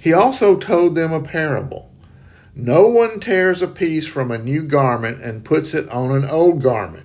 He 0.00 0.14
also 0.14 0.56
told 0.56 0.94
them 0.94 1.12
a 1.12 1.20
parable. 1.20 1.90
No 2.56 2.88
one 2.88 3.20
tears 3.20 3.60
a 3.60 3.68
piece 3.68 4.06
from 4.06 4.30
a 4.30 4.38
new 4.38 4.62
garment 4.62 5.20
and 5.20 5.44
puts 5.44 5.74
it 5.74 5.86
on 5.90 6.12
an 6.12 6.24
old 6.24 6.62
garment. 6.62 7.04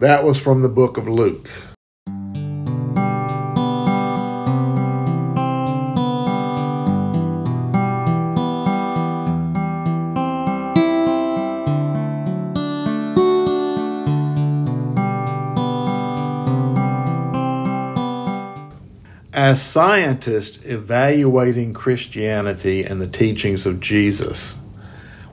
That 0.00 0.22
was 0.22 0.40
from 0.40 0.62
the 0.62 0.68
book 0.68 0.96
of 0.96 1.08
Luke. 1.08 1.50
As 19.32 19.60
scientists 19.60 20.64
evaluating 20.64 21.72
Christianity 21.72 22.84
and 22.84 23.02
the 23.02 23.08
teachings 23.08 23.66
of 23.66 23.80
Jesus, 23.80 24.56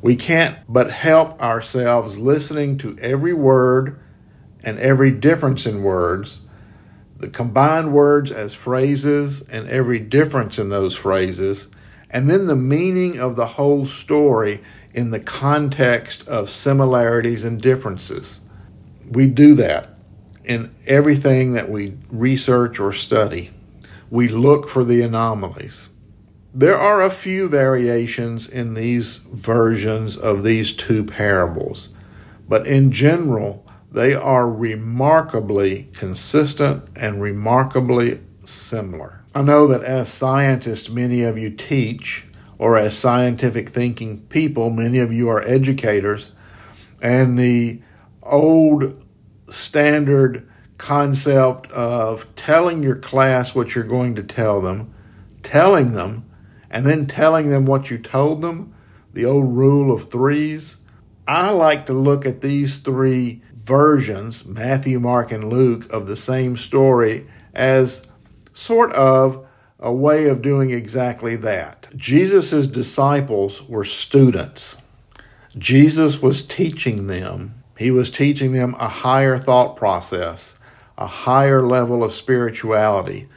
we 0.01 0.15
can't 0.15 0.57
but 0.67 0.89
help 0.89 1.39
ourselves 1.39 2.17
listening 2.17 2.79
to 2.79 2.97
every 2.99 3.33
word 3.33 3.99
and 4.65 4.77
every 4.79 5.11
difference 5.11 5.65
in 5.65 5.83
words, 5.83 6.41
the 7.17 7.29
combined 7.29 7.93
words 7.93 8.31
as 8.31 8.53
phrases 8.53 9.41
and 9.43 9.69
every 9.69 9.99
difference 9.99 10.59
in 10.59 10.69
those 10.69 10.95
phrases, 10.95 11.69
and 12.09 12.29
then 12.29 12.47
the 12.47 12.55
meaning 12.55 13.19
of 13.19 13.37
the 13.37 13.45
whole 13.45 13.85
story 13.85 14.61
in 14.93 15.11
the 15.11 15.19
context 15.19 16.27
of 16.27 16.49
similarities 16.49 17.43
and 17.43 17.61
differences. 17.61 18.41
We 19.09 19.27
do 19.27 19.53
that 19.55 19.89
in 20.43 20.73
everything 20.85 21.53
that 21.53 21.69
we 21.69 21.97
research 22.11 22.79
or 22.79 22.91
study 22.91 23.51
we 24.09 24.27
look 24.27 24.69
for 24.69 24.83
the 24.83 25.01
anomalies. 25.01 25.89
There 26.53 26.77
are 26.77 27.01
a 27.01 27.09
few 27.09 27.49
variations 27.49 28.47
in 28.47 28.75
these 28.75 29.17
versions 29.17 30.15
of 30.15 30.43
these 30.43 30.73
two 30.73 31.03
parables, 31.03 31.89
but 32.47 32.65
in 32.65 32.91
general, 32.91 33.64
they 33.95 34.13
are 34.13 34.51
remarkably 34.51 35.87
consistent 35.93 36.83
and 36.97 37.21
remarkably 37.21 38.19
similar. 38.43 39.23
I 39.33 39.41
know 39.41 39.67
that 39.67 39.83
as 39.83 40.11
scientists, 40.11 40.89
many 40.89 41.23
of 41.23 41.37
you 41.37 41.49
teach, 41.49 42.25
or 42.57 42.77
as 42.77 42.97
scientific 42.97 43.69
thinking 43.69 44.19
people, 44.23 44.69
many 44.69 44.99
of 44.99 45.13
you 45.13 45.29
are 45.29 45.41
educators, 45.41 46.33
and 47.01 47.39
the 47.39 47.81
old 48.21 49.01
standard 49.49 50.45
concept 50.77 51.71
of 51.71 52.35
telling 52.35 52.83
your 52.83 52.97
class 52.97 53.55
what 53.55 53.75
you're 53.75 53.85
going 53.85 54.15
to 54.15 54.23
tell 54.23 54.59
them, 54.59 54.93
telling 55.41 55.93
them, 55.93 56.29
and 56.69 56.85
then 56.85 57.05
telling 57.05 57.49
them 57.49 57.65
what 57.65 57.89
you 57.89 57.97
told 57.97 58.41
them, 58.41 58.75
the 59.13 59.23
old 59.23 59.55
rule 59.55 59.89
of 59.93 60.11
threes. 60.11 60.79
I 61.25 61.51
like 61.51 61.85
to 61.85 61.93
look 61.93 62.25
at 62.25 62.41
these 62.41 62.79
three 62.79 63.41
versions, 63.65 64.45
Matthew, 64.45 64.99
Mark, 64.99 65.31
and 65.31 65.49
Luke, 65.49 65.91
of 65.91 66.05
the 66.05 66.15
same 66.15 66.55
story 66.55 67.25
as 67.53 68.07
sort 68.53 68.93
of 68.93 69.45
a 69.79 69.91
way 69.91 70.29
of 70.29 70.41
doing 70.41 70.69
exactly 70.69 71.35
that. 71.37 71.89
Jesus' 71.95 72.67
disciples 72.67 73.63
were 73.63 73.83
students. 73.83 74.77
Jesus 75.57 76.21
was 76.21 76.43
teaching 76.43 77.07
them. 77.07 77.55
He 77.77 77.91
was 77.91 78.11
teaching 78.11 78.51
them 78.53 78.75
a 78.79 78.87
higher 78.87 79.37
thought 79.37 79.75
process 79.75 80.57
a 80.97 81.07
higher 81.07 81.61
level 81.61 82.03
of 82.03 82.13
spirituality, 82.13 83.27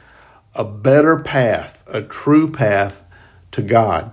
a 0.55 0.63
better 0.63 1.19
path, 1.19 1.83
a 1.87 2.01
true 2.01 2.49
path 2.49 3.05
to 3.51 3.61
God. 3.61 4.11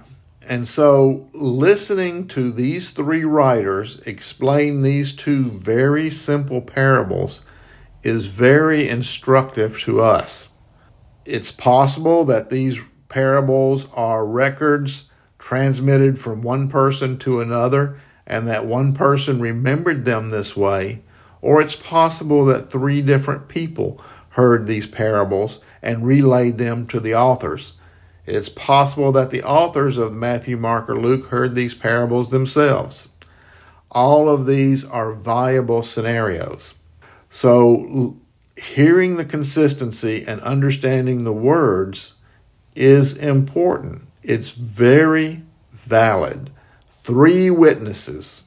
And 0.49 0.67
so, 0.69 1.29
listening 1.33 2.29
to 2.29 2.53
these 2.53 2.93
three 2.93 3.25
writers 3.25 3.99
explain 4.07 4.83
these 4.83 5.13
two 5.13 5.45
very 5.45 6.09
simple 6.09 6.61
parables 6.61 7.43
is 8.05 8.29
very 8.29 8.89
instructive 8.89 9.81
to 9.81 10.01
us. 10.01 10.49
It's 11.25 11.51
possible 11.51 12.25
that 12.27 12.51
these 12.51 12.81
parables 13.09 13.89
are 13.95 14.25
records 14.25 15.11
transmitted 15.41 16.17
from 16.17 16.43
one 16.43 16.69
person 16.69 17.19
to 17.19 17.41
another, 17.41 17.99
and 18.25 18.47
that 18.47 18.67
one 18.67 18.93
person 18.93 19.41
remembered 19.41 20.05
them 20.05 20.31
this 20.31 20.57
way, 20.57 21.03
or 21.43 21.61
it's 21.61 21.75
possible 21.75 22.45
that 22.45 22.71
three 22.71 23.03
different 23.03 23.49
people 23.49 24.01
heard 24.31 24.67
these 24.67 24.87
parables 24.87 25.61
and 25.83 26.07
relayed 26.07 26.59
them 26.59 26.87
to 26.87 27.01
the 27.01 27.15
authors. 27.17 27.73
It's 28.27 28.49
possible 28.49 29.13
that 29.13 29.31
the 29.31 29.43
authors 29.43 29.97
of 29.97 30.15
Matthew, 30.15 30.57
Mark, 30.57 30.91
or 30.91 30.99
Luke 30.99 31.27
heard 31.29 31.55
these 31.55 31.75
parables 31.75 32.31
themselves. 32.31 33.09
All 33.91 34.29
of 34.29 34.47
these 34.47 34.85
are 34.85 35.13
viable 35.13 35.83
scenarios. 35.83 36.75
So, 37.31 38.17
hearing 38.57 39.17
the 39.17 39.25
consistency 39.25 40.25
and 40.27 40.41
understanding 40.41 41.25
the 41.25 41.33
words 41.33 42.15
is 42.75 43.17
important. 43.17 44.03
It's 44.23 44.51
very 44.51 45.43
valid. 45.71 46.51
Three 46.89 47.49
witnesses, 47.51 48.43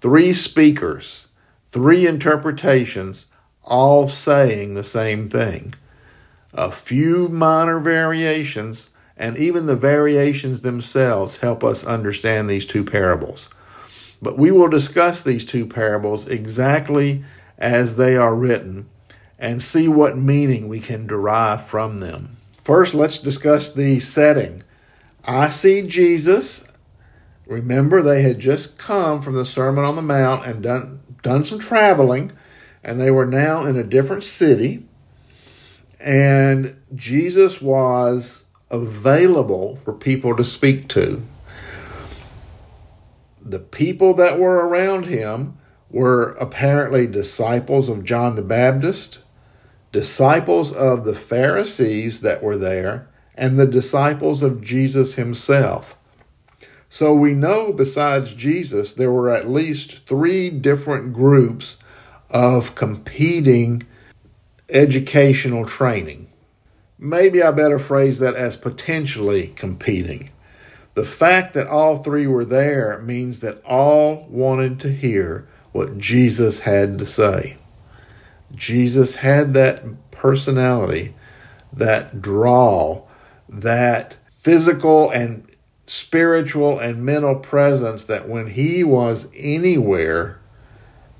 three 0.00 0.32
speakers, 0.32 1.28
three 1.66 2.06
interpretations 2.06 3.26
all 3.64 4.08
saying 4.08 4.74
the 4.74 4.84
same 4.84 5.28
thing. 5.28 5.74
A 6.52 6.70
few 6.70 7.28
minor 7.28 7.80
variations, 7.80 8.90
and 9.16 9.36
even 9.36 9.66
the 9.66 9.76
variations 9.76 10.62
themselves 10.62 11.38
help 11.38 11.62
us 11.62 11.86
understand 11.86 12.48
these 12.48 12.66
two 12.66 12.84
parables. 12.84 13.50
But 14.20 14.38
we 14.38 14.50
will 14.50 14.68
discuss 14.68 15.22
these 15.22 15.44
two 15.44 15.66
parables 15.66 16.26
exactly 16.26 17.24
as 17.58 17.96
they 17.96 18.16
are 18.16 18.34
written 18.34 18.88
and 19.38 19.62
see 19.62 19.88
what 19.88 20.16
meaning 20.16 20.68
we 20.68 20.78
can 20.78 21.06
derive 21.06 21.66
from 21.66 22.00
them. 22.00 22.36
First, 22.62 22.94
let's 22.94 23.18
discuss 23.18 23.72
the 23.72 23.98
setting. 23.98 24.62
I 25.24 25.48
see 25.48 25.82
Jesus. 25.82 26.64
Remember, 27.46 28.02
they 28.02 28.22
had 28.22 28.38
just 28.38 28.78
come 28.78 29.20
from 29.20 29.34
the 29.34 29.44
Sermon 29.44 29.84
on 29.84 29.96
the 29.96 30.02
Mount 30.02 30.46
and 30.46 30.62
done, 30.62 31.00
done 31.22 31.42
some 31.42 31.58
traveling, 31.58 32.30
and 32.84 33.00
they 33.00 33.10
were 33.10 33.26
now 33.26 33.64
in 33.64 33.76
a 33.76 33.82
different 33.82 34.22
city. 34.22 34.84
And 35.98 36.76
Jesus 36.94 37.60
was 37.60 38.44
available 38.72 39.76
for 39.76 39.92
people 39.92 40.34
to 40.36 40.44
speak 40.44 40.88
to. 40.88 41.22
The 43.40 43.58
people 43.58 44.14
that 44.14 44.38
were 44.38 44.66
around 44.66 45.06
him 45.06 45.58
were 45.90 46.32
apparently 46.40 47.06
disciples 47.06 47.88
of 47.88 48.04
John 48.04 48.34
the 48.34 48.42
Baptist, 48.42 49.18
disciples 49.92 50.72
of 50.72 51.04
the 51.04 51.14
Pharisees 51.14 52.22
that 52.22 52.42
were 52.42 52.56
there, 52.56 53.08
and 53.34 53.58
the 53.58 53.66
disciples 53.66 54.42
of 54.42 54.62
Jesus 54.62 55.14
himself. 55.14 55.96
So 56.88 57.14
we 57.14 57.34
know 57.34 57.72
besides 57.72 58.34
Jesus, 58.34 58.94
there 58.94 59.12
were 59.12 59.30
at 59.30 59.48
least 59.48 60.06
three 60.06 60.50
different 60.50 61.12
groups 61.12 61.76
of 62.30 62.74
competing 62.74 63.82
educational 64.70 65.66
training. 65.66 66.31
Maybe 67.04 67.42
I 67.42 67.50
better 67.50 67.80
phrase 67.80 68.20
that 68.20 68.36
as 68.36 68.56
potentially 68.56 69.48
competing. 69.56 70.30
The 70.94 71.04
fact 71.04 71.52
that 71.54 71.66
all 71.66 71.96
three 71.96 72.28
were 72.28 72.44
there 72.44 73.02
means 73.02 73.40
that 73.40 73.60
all 73.64 74.28
wanted 74.30 74.78
to 74.80 74.92
hear 74.92 75.48
what 75.72 75.98
Jesus 75.98 76.60
had 76.60 77.00
to 77.00 77.04
say. 77.04 77.56
Jesus 78.54 79.16
had 79.16 79.52
that 79.54 79.82
personality, 80.12 81.12
that 81.72 82.22
draw, 82.22 83.02
that 83.48 84.18
physical 84.28 85.10
and 85.10 85.48
spiritual 85.86 86.78
and 86.78 87.04
mental 87.04 87.34
presence 87.34 88.06
that 88.06 88.28
when 88.28 88.50
he 88.50 88.84
was 88.84 89.26
anywhere, 89.36 90.38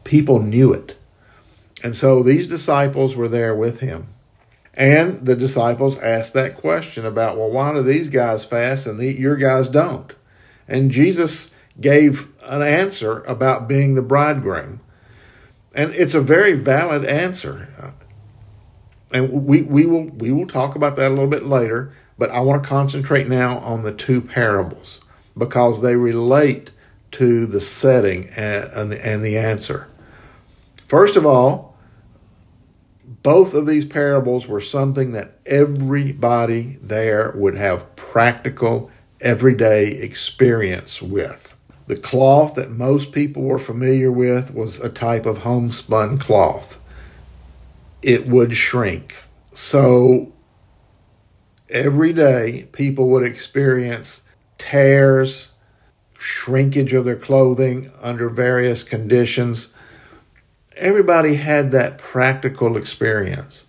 people 0.04 0.38
knew 0.38 0.72
it. 0.72 0.94
And 1.82 1.96
so 1.96 2.22
these 2.22 2.46
disciples 2.46 3.16
were 3.16 3.28
there 3.28 3.52
with 3.52 3.80
him. 3.80 4.11
And 4.74 5.26
the 5.26 5.36
disciples 5.36 5.98
asked 5.98 6.34
that 6.34 6.56
question 6.56 7.04
about, 7.04 7.36
well, 7.36 7.50
why 7.50 7.74
do 7.74 7.82
these 7.82 8.08
guys 8.08 8.44
fast 8.44 8.86
and 8.86 8.98
the, 8.98 9.12
your 9.12 9.36
guys 9.36 9.68
don't? 9.68 10.14
And 10.66 10.90
Jesus 10.90 11.50
gave 11.80 12.28
an 12.42 12.62
answer 12.62 13.22
about 13.24 13.68
being 13.68 13.94
the 13.94 14.02
bridegroom. 14.02 14.80
And 15.74 15.94
it's 15.94 16.14
a 16.14 16.20
very 16.20 16.54
valid 16.54 17.04
answer. 17.04 17.94
And 19.12 19.46
we, 19.46 19.62
we 19.62 19.84
will 19.84 20.04
we 20.04 20.32
will 20.32 20.46
talk 20.46 20.74
about 20.74 20.96
that 20.96 21.08
a 21.08 21.14
little 21.14 21.28
bit 21.28 21.44
later, 21.44 21.92
but 22.18 22.30
I 22.30 22.40
want 22.40 22.62
to 22.62 22.68
concentrate 22.68 23.28
now 23.28 23.58
on 23.58 23.82
the 23.82 23.92
two 23.92 24.20
parables 24.20 25.00
because 25.36 25.82
they 25.82 25.96
relate 25.96 26.70
to 27.12 27.46
the 27.46 27.60
setting 27.60 28.30
and, 28.36 28.70
and, 28.72 28.92
the, 28.92 29.06
and 29.06 29.22
the 29.22 29.36
answer. 29.36 29.86
First 30.86 31.16
of 31.16 31.26
all, 31.26 31.71
both 33.04 33.54
of 33.54 33.66
these 33.66 33.84
parables 33.84 34.46
were 34.46 34.60
something 34.60 35.12
that 35.12 35.38
everybody 35.46 36.78
there 36.82 37.32
would 37.34 37.56
have 37.56 37.94
practical, 37.96 38.90
everyday 39.20 39.88
experience 39.88 41.02
with. 41.02 41.56
The 41.86 41.96
cloth 41.96 42.54
that 42.54 42.70
most 42.70 43.12
people 43.12 43.42
were 43.42 43.58
familiar 43.58 44.10
with 44.10 44.54
was 44.54 44.80
a 44.80 44.88
type 44.88 45.26
of 45.26 45.38
homespun 45.38 46.18
cloth. 46.18 46.80
It 48.02 48.26
would 48.26 48.54
shrink. 48.54 49.16
So 49.52 50.32
every 51.68 52.12
day, 52.12 52.68
people 52.72 53.08
would 53.10 53.24
experience 53.24 54.22
tears, 54.58 55.50
shrinkage 56.18 56.94
of 56.94 57.04
their 57.04 57.16
clothing 57.16 57.90
under 58.00 58.28
various 58.28 58.84
conditions. 58.84 59.72
Everybody 60.76 61.34
had 61.34 61.70
that 61.70 61.98
practical 61.98 62.76
experience. 62.76 63.66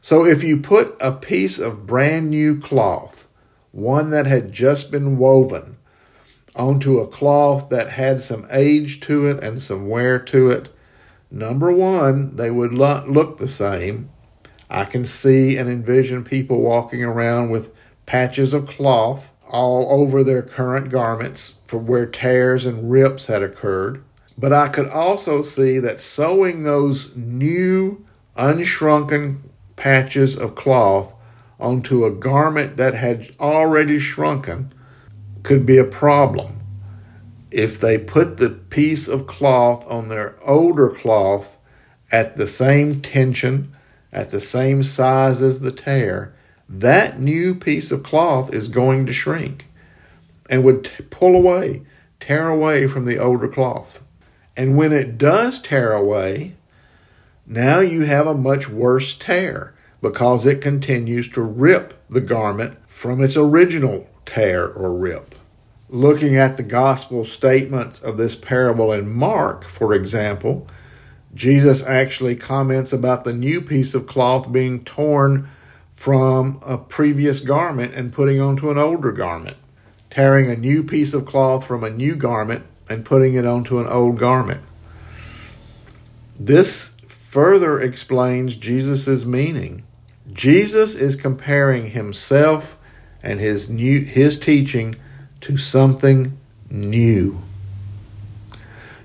So 0.00 0.24
if 0.24 0.44
you 0.44 0.58
put 0.58 0.96
a 1.00 1.12
piece 1.12 1.58
of 1.58 1.86
brand 1.86 2.30
new 2.30 2.60
cloth, 2.60 3.28
one 3.72 4.10
that 4.10 4.26
had 4.26 4.52
just 4.52 4.90
been 4.90 5.18
woven, 5.18 5.76
onto 6.54 6.98
a 6.98 7.08
cloth 7.08 7.68
that 7.68 7.90
had 7.90 8.22
some 8.22 8.46
age 8.50 9.00
to 9.00 9.26
it 9.26 9.42
and 9.42 9.60
some 9.60 9.88
wear 9.88 10.18
to 10.18 10.50
it, 10.50 10.68
number 11.30 11.72
one, 11.72 12.36
they 12.36 12.50
would 12.50 12.72
look 12.72 13.38
the 13.38 13.48
same. 13.48 14.08
I 14.70 14.84
can 14.84 15.04
see 15.04 15.56
and 15.56 15.68
envision 15.68 16.24
people 16.24 16.62
walking 16.62 17.04
around 17.04 17.50
with 17.50 17.74
patches 18.06 18.54
of 18.54 18.66
cloth 18.66 19.32
all 19.48 20.00
over 20.00 20.24
their 20.24 20.42
current 20.42 20.90
garments 20.90 21.54
for 21.66 21.78
where 21.78 22.06
tears 22.06 22.64
and 22.64 22.90
rips 22.90 23.26
had 23.26 23.42
occurred. 23.42 24.02
But 24.38 24.52
I 24.52 24.68
could 24.68 24.88
also 24.88 25.42
see 25.42 25.78
that 25.78 26.00
sewing 26.00 26.62
those 26.62 27.14
new, 27.16 28.04
unshrunken 28.36 29.38
patches 29.76 30.36
of 30.36 30.54
cloth 30.54 31.14
onto 31.58 32.04
a 32.04 32.10
garment 32.10 32.76
that 32.76 32.94
had 32.94 33.30
already 33.40 33.98
shrunken 33.98 34.72
could 35.42 35.64
be 35.64 35.78
a 35.78 35.84
problem. 35.84 36.60
If 37.50 37.80
they 37.80 37.96
put 37.96 38.36
the 38.36 38.50
piece 38.50 39.08
of 39.08 39.26
cloth 39.26 39.86
on 39.90 40.08
their 40.08 40.36
older 40.44 40.90
cloth 40.90 41.56
at 42.12 42.36
the 42.36 42.46
same 42.46 43.00
tension, 43.00 43.74
at 44.12 44.30
the 44.30 44.40
same 44.40 44.82
size 44.82 45.40
as 45.40 45.60
the 45.60 45.72
tear, 45.72 46.34
that 46.68 47.18
new 47.18 47.54
piece 47.54 47.90
of 47.92 48.02
cloth 48.02 48.52
is 48.52 48.68
going 48.68 49.06
to 49.06 49.12
shrink 49.12 49.66
and 50.50 50.64
would 50.64 50.84
t- 50.84 51.04
pull 51.04 51.34
away, 51.34 51.82
tear 52.20 52.48
away 52.48 52.86
from 52.86 53.04
the 53.04 53.18
older 53.18 53.48
cloth. 53.48 54.02
And 54.56 54.76
when 54.76 54.92
it 54.92 55.18
does 55.18 55.60
tear 55.60 55.92
away, 55.92 56.54
now 57.46 57.80
you 57.80 58.04
have 58.04 58.26
a 58.26 58.34
much 58.34 58.68
worse 58.68 59.14
tear 59.14 59.74
because 60.00 60.46
it 60.46 60.60
continues 60.60 61.28
to 61.30 61.42
rip 61.42 61.94
the 62.08 62.20
garment 62.20 62.78
from 62.86 63.22
its 63.22 63.36
original 63.36 64.08
tear 64.24 64.66
or 64.66 64.92
rip. 64.92 65.34
Looking 65.88 66.36
at 66.36 66.56
the 66.56 66.62
gospel 66.62 67.24
statements 67.24 68.00
of 68.00 68.16
this 68.16 68.34
parable 68.34 68.92
in 68.92 69.12
Mark, 69.12 69.64
for 69.64 69.94
example, 69.94 70.66
Jesus 71.34 71.84
actually 71.84 72.34
comments 72.34 72.92
about 72.92 73.24
the 73.24 73.34
new 73.34 73.60
piece 73.60 73.94
of 73.94 74.06
cloth 74.06 74.50
being 74.50 74.84
torn 74.84 75.48
from 75.92 76.60
a 76.64 76.78
previous 76.78 77.40
garment 77.40 77.94
and 77.94 78.12
putting 78.12 78.40
onto 78.40 78.70
an 78.70 78.78
older 78.78 79.12
garment, 79.12 79.56
tearing 80.10 80.50
a 80.50 80.56
new 80.56 80.82
piece 80.82 81.14
of 81.14 81.26
cloth 81.26 81.66
from 81.66 81.84
a 81.84 81.90
new 81.90 82.16
garment 82.16 82.64
and 82.88 83.04
putting 83.04 83.34
it 83.34 83.44
onto 83.44 83.78
an 83.78 83.86
old 83.86 84.18
garment. 84.18 84.62
This 86.38 86.96
further 87.06 87.80
explains 87.80 88.56
Jesus' 88.56 89.24
meaning. 89.24 89.82
Jesus 90.32 90.94
is 90.94 91.16
comparing 91.16 91.90
himself 91.90 92.76
and 93.22 93.40
his 93.40 93.68
new 93.68 94.00
his 94.00 94.38
teaching 94.38 94.94
to 95.40 95.56
something 95.56 96.36
new. 96.70 97.42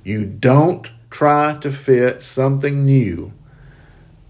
You 0.04 0.26
don't 0.26 0.90
try 1.10 1.58
to 1.62 1.72
fit 1.72 2.22
something 2.22 2.86
new, 2.86 3.34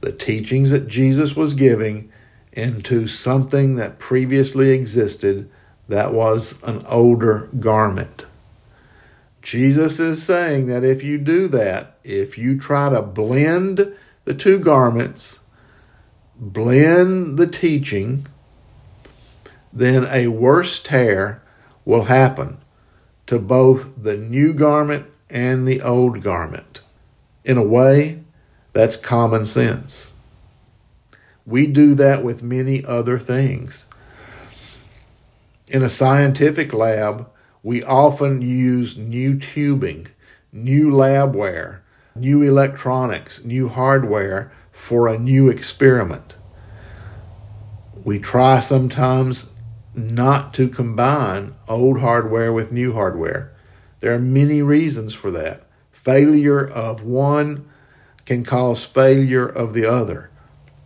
the 0.02 0.12
teachings 0.12 0.72
that 0.72 0.88
Jesus 0.88 1.36
was 1.36 1.54
giving, 1.54 2.12
into 2.54 3.08
something 3.08 3.76
that 3.76 4.00
previously 4.00 4.72
existed 4.72 5.50
that 5.88 6.14
was 6.14 6.62
an 6.64 6.84
older 6.88 7.50
garment. 7.60 8.26
Jesus 9.42 10.00
is 10.00 10.22
saying 10.22 10.68
that 10.68 10.84
if 10.84 11.04
you 11.04 11.18
do 11.18 11.48
that, 11.48 11.98
if 12.04 12.38
you 12.38 12.60
try 12.60 12.90
to 12.90 13.02
blend 13.02 13.94
the 14.26 14.34
two 14.34 14.60
garments, 14.60 15.40
blend 16.36 17.38
the 17.38 17.48
teaching, 17.48 18.26
then 19.74 20.06
a 20.10 20.28
worse 20.28 20.80
tear 20.80 21.42
will 21.86 22.06
happen 22.06 22.58
to 23.26 23.40
both 23.40 24.04
the 24.04 24.18
new 24.18 24.54
garment 24.54 25.06
and 25.30 25.68
the 25.68 25.82
old 25.82 26.22
garment. 26.22 26.82
In 27.44 27.58
a 27.58 27.64
way, 27.64 28.22
that's 28.74 28.96
common 28.96 29.46
sense. 29.46 30.14
We 31.46 31.66
do 31.66 31.96
that 31.96 32.24
with 32.24 32.44
many 32.44 32.86
other 32.86 33.18
things. 33.18 33.86
In 35.68 35.82
a 35.82 35.90
scientific 35.90 36.74
lab, 36.74 37.31
we 37.64 37.84
often 37.84 38.42
use 38.42 38.98
new 38.98 39.38
tubing, 39.38 40.08
new 40.52 40.90
labware, 40.90 41.80
new 42.16 42.42
electronics, 42.42 43.44
new 43.46 43.70
hardware 43.70 44.52
for 44.72 45.08
a 45.08 45.18
new 45.18 45.50
experiment. 45.50 46.36
We 48.04 48.18
try 48.20 48.60
sometimes 48.60 49.54
not 49.94 50.54
to 50.56 50.70
combine 50.70 51.54
old 51.68 52.00
hardware 52.00 52.52
with 52.52 52.72
new 52.72 52.94
hardware. 52.94 53.54
There 54.00 54.14
are 54.16 54.20
many 54.20 54.62
reasons 54.62 55.14
for 55.14 55.30
that. 55.32 55.64
Failure 55.92 56.68
of 56.68 57.04
one 57.04 57.70
can 58.26 58.44
cause 58.44 58.86
failure 58.86 59.46
of 59.46 59.74
the 59.74 59.86
other. 59.86 60.32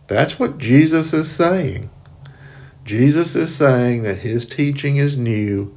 That's 0.08 0.38
what 0.38 0.58
Jesus 0.58 1.12
is 1.14 1.30
saying. 1.30 1.90
Jesus 2.84 3.34
is 3.34 3.54
saying 3.54 4.02
that 4.02 4.18
his 4.18 4.46
teaching 4.46 4.96
is 4.96 5.16
new 5.16 5.75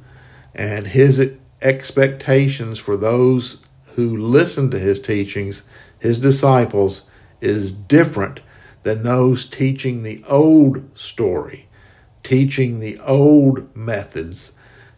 and 0.54 0.86
his 0.86 1.34
expectations 1.62 2.78
for 2.78 2.96
those 2.96 3.58
who 3.94 4.16
listen 4.16 4.70
to 4.70 4.78
his 4.78 5.00
teachings, 5.00 5.62
his 5.98 6.18
disciples, 6.18 7.02
is 7.40 7.72
different 7.72 8.40
than 8.82 9.02
those 9.02 9.44
teaching 9.44 10.02
the 10.02 10.22
old 10.28 10.98
story, 10.98 11.68
teaching 12.22 12.80
the 12.80 12.98
old 13.00 13.74
methods, 13.76 14.52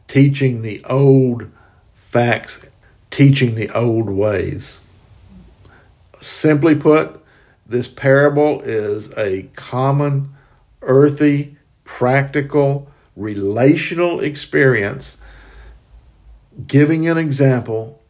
teaching 0.07 0.63
the 0.63 0.85
old 0.85 1.51
facts, 1.95 2.67
teaching 3.11 3.55
the 3.55 3.71
old 3.71 4.09
ways. 4.09 4.81
Simply 6.21 6.75
put, 6.75 7.21
this 7.67 7.89
parable 7.89 8.61
is 8.63 9.17
a 9.17 9.45
common, 9.57 10.35
earthy, 10.83 11.57
practical, 11.85 12.89
relational 13.17 14.21
experience 14.21 15.19
giving 16.67 17.09
an 17.09 17.19
example 17.19 18.03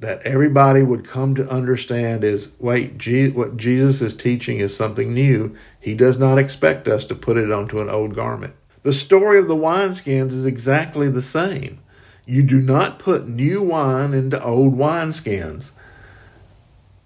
that 0.00 0.22
everybody 0.22 0.82
would 0.82 1.04
come 1.04 1.34
to 1.34 1.48
understand 1.48 2.22
is 2.22 2.52
wait, 2.60 2.92
what 3.34 3.56
Jesus 3.56 4.00
is 4.00 4.14
teaching 4.14 4.58
is 4.58 4.76
something 4.76 5.12
new. 5.12 5.54
He 5.80 5.94
does 5.94 6.18
not 6.18 6.38
expect 6.38 6.86
us 6.86 7.04
to 7.06 7.14
put 7.14 7.36
it 7.36 7.50
onto 7.50 7.80
an 7.80 7.88
old 7.88 8.14
garment. 8.14 8.54
The 8.82 8.92
story 8.92 9.38
of 9.38 9.48
the 9.48 9.56
wineskins 9.56 10.32
is 10.32 10.46
exactly 10.46 11.08
the 11.10 11.22
same. 11.22 11.80
You 12.26 12.42
do 12.42 12.60
not 12.60 12.98
put 12.98 13.26
new 13.26 13.62
wine 13.62 14.12
into 14.14 14.42
old 14.42 14.74
wineskins. 14.76 15.72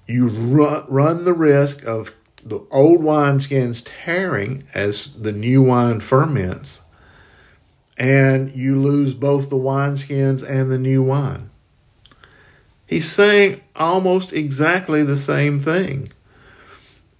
You 0.06 0.28
run, 0.28 0.84
run 0.88 1.24
the 1.24 1.32
risk 1.32 1.84
of 1.86 2.14
the 2.44 2.66
old 2.70 3.00
wineskins 3.00 3.88
tearing 4.04 4.64
as 4.74 5.22
the 5.22 5.32
new 5.32 5.62
wine 5.62 6.00
ferments, 6.00 6.82
and 8.02 8.52
you 8.56 8.80
lose 8.80 9.14
both 9.14 9.48
the 9.48 9.54
wineskins 9.54 10.42
and 10.42 10.72
the 10.72 10.76
new 10.76 11.00
wine. 11.04 11.48
He's 12.84 13.08
saying 13.08 13.60
almost 13.76 14.32
exactly 14.32 15.04
the 15.04 15.16
same 15.16 15.60
thing 15.60 16.08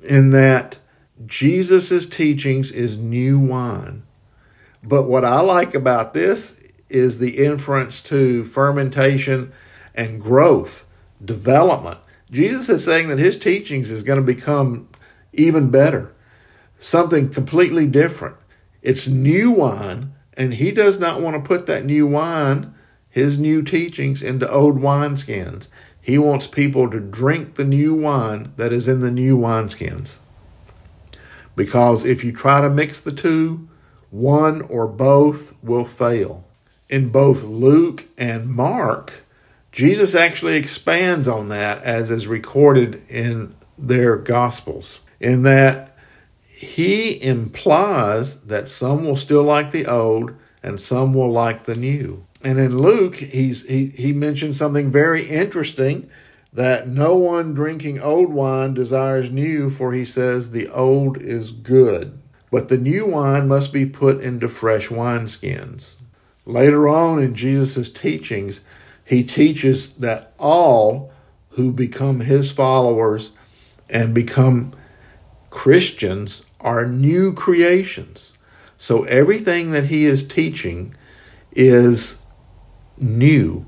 in 0.03 0.31
that 0.31 0.81
Jesus' 1.25 2.05
teachings 2.05 2.73
is 2.73 2.99
new 2.99 3.39
wine. 3.39 4.03
But 4.83 5.05
what 5.05 5.25
I 5.25 5.41
like 5.41 5.73
about 5.77 6.15
this 6.15 6.61
is 6.89 7.21
the 7.21 7.39
inference 7.39 8.01
to 8.03 8.43
fermentation 8.43 9.53
and 9.95 10.21
growth, 10.21 10.85
development. 11.25 12.01
Jesus 12.29 12.69
is 12.69 12.85
saying 12.85 13.07
that 13.07 13.21
his 13.21 13.39
teachings 13.39 13.89
is 13.89 14.03
going 14.03 14.19
to 14.19 14.27
become 14.27 14.89
even 15.33 15.71
better, 15.71 16.13
something 16.81 17.31
completely 17.31 17.87
different. 17.87 18.35
It's 18.83 19.07
new 19.07 19.53
wine, 19.53 20.15
and 20.35 20.55
he 20.55 20.73
does 20.73 20.99
not 20.99 21.21
want 21.21 21.37
to 21.37 21.47
put 21.47 21.67
that 21.67 21.85
new 21.85 22.07
wine, 22.07 22.75
his 23.09 23.39
new 23.39 23.63
teachings, 23.63 24.23
into 24.23 24.51
old 24.51 24.79
wineskins. 24.79 25.69
He 26.01 26.19
wants 26.19 26.47
people 26.47 26.91
to 26.91 27.01
drink 27.01 27.55
the 27.55 27.65
new 27.65 27.95
wine 27.95 28.53
that 28.57 28.73
is 28.73 28.89
in 28.89 29.01
the 29.01 29.11
new 29.11 29.37
wineskins. 29.37 30.19
Because 31.55 32.05
if 32.05 32.25
you 32.25 32.33
try 32.33 32.61
to 32.61 32.71
mix 32.71 33.01
the 33.01 33.13
two, 33.13 33.69
one 34.11 34.63
or 34.63 34.87
both 34.87 35.55
will 35.63 35.85
fail 35.85 36.45
in 36.89 37.09
both 37.09 37.43
Luke 37.43 38.05
and 38.19 38.49
Mark, 38.49 39.25
Jesus 39.73 40.15
actually 40.15 40.57
expands 40.57 41.27
on 41.27 41.49
that 41.49 41.83
as 41.83 42.11
is 42.11 42.27
recorded 42.27 43.03
in 43.09 43.55
their 43.79 44.17
Gospels, 44.17 45.01
in 45.19 45.43
that 45.45 45.92
he 46.63 47.21
implies 47.21 48.43
that 48.43 48.69
some 48.69 49.05
will 49.05 49.17
still 49.17 49.43
like 49.43 49.73
the 49.73 49.85
old 49.85 50.33
and 50.63 50.81
some 50.81 51.13
will 51.13 51.31
like 51.31 51.65
the 51.65 51.75
new. 51.75 52.25
And 52.45 52.57
in 52.57 52.79
Luke, 52.79 53.17
he's, 53.17 53.69
he, 53.69 53.87
he 53.89 54.13
mentions 54.13 54.59
something 54.59 54.89
very 54.89 55.29
interesting 55.29 56.09
that 56.53 56.87
no 56.87 57.17
one 57.17 57.53
drinking 57.53 58.01
old 58.01 58.33
wine 58.33 58.75
desires 58.75 59.29
new, 59.29 59.71
for 59.71 59.93
he 59.93 60.05
says 60.05 60.53
the 60.53 60.69
old 60.69 61.21
is 61.21 61.51
good. 61.51 62.21
But 62.53 62.69
the 62.69 62.79
new 62.79 63.07
wine 63.07 63.49
must 63.49 63.73
be 63.73 63.85
put 63.85 64.21
into 64.21 64.49
fresh 64.49 64.87
wineskins. 64.87 65.97
Later 66.47 66.89
on 66.89 67.21
in 67.21 67.35
Jesus' 67.35 67.91
teachings, 67.91 68.61
he 69.05 69.25
teaches 69.25 69.95
that 69.97 70.33
all 70.39 71.13
who 71.51 71.73
become 71.73 72.21
his 72.21 72.53
followers 72.53 73.33
and 73.91 74.15
become 74.15 74.73
Christians 75.51 76.47
are 76.63 76.87
new 76.87 77.33
creations. 77.33 78.37
So 78.77 79.05
everything 79.05 79.73
that 79.73 79.85
he 79.85 80.07
is 80.07 80.27
teaching 80.27 80.95
is 81.53 82.21
new, 82.99 83.67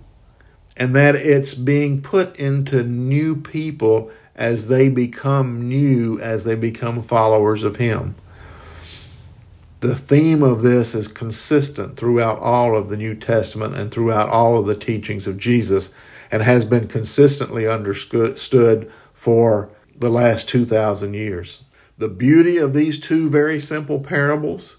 and 0.76 0.94
that 0.96 1.14
it's 1.14 1.54
being 1.54 2.02
put 2.02 2.38
into 2.38 2.82
new 2.82 3.36
people 3.36 4.10
as 4.34 4.68
they 4.68 4.88
become 4.88 5.68
new, 5.68 6.18
as 6.18 6.44
they 6.44 6.54
become 6.54 7.02
followers 7.02 7.62
of 7.62 7.76
him 7.76 8.16
the 9.84 9.94
theme 9.94 10.42
of 10.42 10.62
this 10.62 10.94
is 10.94 11.08
consistent 11.08 11.98
throughout 11.98 12.38
all 12.38 12.74
of 12.74 12.88
the 12.88 12.96
New 12.96 13.14
Testament 13.14 13.74
and 13.74 13.90
throughout 13.90 14.30
all 14.30 14.58
of 14.58 14.64
the 14.64 14.74
teachings 14.74 15.26
of 15.26 15.36
Jesus 15.36 15.92
and 16.32 16.40
has 16.40 16.64
been 16.64 16.88
consistently 16.88 17.66
understood 17.66 18.90
for 19.12 19.68
the 19.94 20.08
last 20.08 20.48
2,000 20.48 21.12
years. 21.12 21.64
The 21.98 22.08
beauty 22.08 22.58
of 22.58 22.72
these 22.72 22.98
two 22.98 23.28
very 23.30 23.60
simple 23.60 24.00
parables 24.00 24.76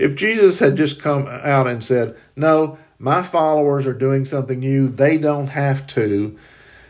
if 0.00 0.16
Jesus 0.16 0.60
had 0.60 0.76
just 0.76 0.98
come 0.98 1.26
out 1.26 1.66
and 1.66 1.84
said, 1.84 2.16
No, 2.34 2.78
my 2.98 3.22
followers 3.22 3.86
are 3.86 3.92
doing 3.92 4.24
something 4.24 4.60
new, 4.60 4.88
they 4.88 5.18
don't 5.18 5.48
have 5.48 5.86
to 5.88 6.38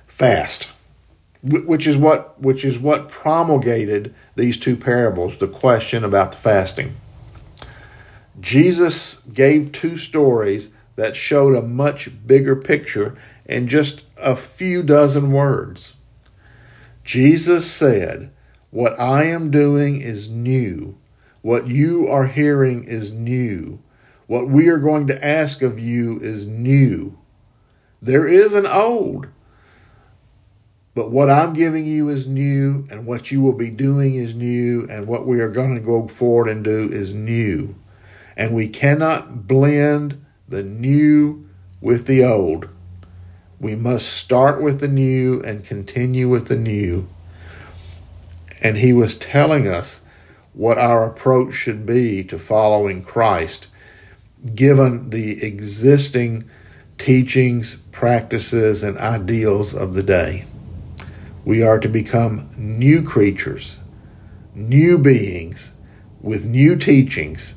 fast. 0.06 0.68
Which 1.42 1.88
is 1.88 1.96
what 1.96 2.40
which 2.40 2.64
is 2.64 2.78
what 2.78 3.09
promulgated 3.09 4.14
these 4.37 4.56
two 4.56 4.76
parables, 4.76 5.38
the 5.38 5.48
question 5.48 6.04
about 6.04 6.30
the 6.30 6.38
fasting. 6.38 6.94
Jesus 8.38 9.22
gave 9.22 9.72
two 9.72 9.96
stories 9.96 10.70
that 10.94 11.16
showed 11.16 11.56
a 11.56 11.62
much 11.62 12.11
bigger 12.26 12.54
picture 12.54 13.16
in 13.44 13.66
just 13.66 14.04
a 14.18 14.37
few 14.37 14.85
dozen 14.85 15.33
words. 15.33 15.94
Jesus 17.02 17.68
said, 17.68 18.30
What 18.70 18.98
I 18.98 19.24
am 19.24 19.50
doing 19.50 20.00
is 20.00 20.28
new. 20.28 20.96
What 21.42 21.68
you 21.68 22.06
are 22.09 22.26
hearing 22.26 22.85
is 22.85 23.12
new. 23.12 23.80
What 24.26 24.48
we 24.48 24.68
are 24.68 24.78
going 24.78 25.06
to 25.09 25.24
ask 25.24 25.62
of 25.62 25.78
you 25.78 26.18
is 26.20 26.46
new. 26.46 27.18
There 28.00 28.28
is 28.28 28.54
an 28.54 28.66
old, 28.66 29.26
but 30.94 31.11
what 31.11 31.28
I'm 31.28 31.52
giving 31.52 31.85
you 31.85 32.09
is 32.09 32.26
new, 32.26 32.87
and 32.90 33.06
what 33.06 33.30
you 33.30 33.40
will 33.40 33.52
be 33.52 33.70
doing 33.70 34.14
is 34.14 34.35
new, 34.35 34.87
and 34.88 35.06
what 35.06 35.26
we 35.26 35.40
are 35.40 35.50
going 35.50 35.74
to 35.74 35.80
go 35.80 36.06
forward 36.06 36.48
and 36.48 36.64
do 36.64 36.88
is 36.90 37.12
new 37.12 37.74
and 38.40 38.54
we 38.54 38.68
cannot 38.68 39.46
blend 39.46 40.24
the 40.48 40.62
new 40.62 41.46
with 41.83 42.06
the 42.06 42.24
old. 42.24 42.70
We 43.61 43.76
must 43.76 44.09
start 44.09 44.62
with 44.62 44.80
the 44.80 44.88
new 44.88 45.42
and 45.42 45.62
continue 45.62 46.26
with 46.26 46.48
the 46.48 46.56
new. 46.56 47.06
And 48.62 48.79
he 48.79 48.92
was 48.92 49.14
telling 49.14 49.66
us 49.66 50.03
what 50.53 50.79
our 50.79 51.07
approach 51.07 51.55
should 51.55 51.87
be 51.87 52.25
to 52.25 52.38
following 52.38 53.03
Christ, 53.03 53.68
given 54.55 55.11
the 55.11 55.45
existing 55.45 56.49
teachings, 56.99 57.76
practices, 57.93 58.82
and 58.82 58.99
ideals 58.99 59.74
of 59.74 59.95
the 59.95 60.03
day. 60.03 60.45
We 61.45 61.62
are 61.62 61.78
to 61.78 61.89
become 61.89 62.51
new 62.57 63.03
creatures, 63.03 63.76
new 64.55 64.99
beings 64.99 65.72
with 66.20 66.47
new 66.47 66.76
teachings 66.76 67.55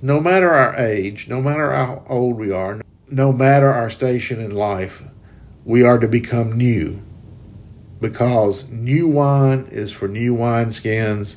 no 0.00 0.20
matter 0.20 0.50
our 0.50 0.76
age, 0.76 1.28
no 1.28 1.40
matter 1.40 1.72
how 1.72 2.04
old 2.08 2.36
we 2.36 2.52
are, 2.52 2.80
no 3.10 3.32
matter 3.32 3.72
our 3.72 3.90
station 3.90 4.40
in 4.40 4.52
life, 4.52 5.02
we 5.64 5.82
are 5.82 5.98
to 5.98 6.08
become 6.08 6.56
new. 6.56 7.02
Because 8.00 8.68
new 8.68 9.08
wine 9.08 9.68
is 9.70 9.92
for 9.92 10.08
new 10.08 10.34
wineskins, 10.34 11.36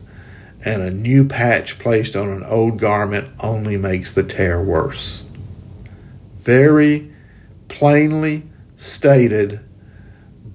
and 0.64 0.82
a 0.82 0.91
new 0.91 1.28
patch 1.28 1.80
placed 1.80 2.16
on 2.16 2.30
an 2.30 2.43
old 2.43 2.78
garment 2.78 3.32
only 3.39 3.78
makes 3.78 4.14
the 4.14 4.24
tear 4.24 4.62
worse. 4.62 5.24
Very 6.34 7.12
plainly 7.68 8.43
stated, 8.76 9.59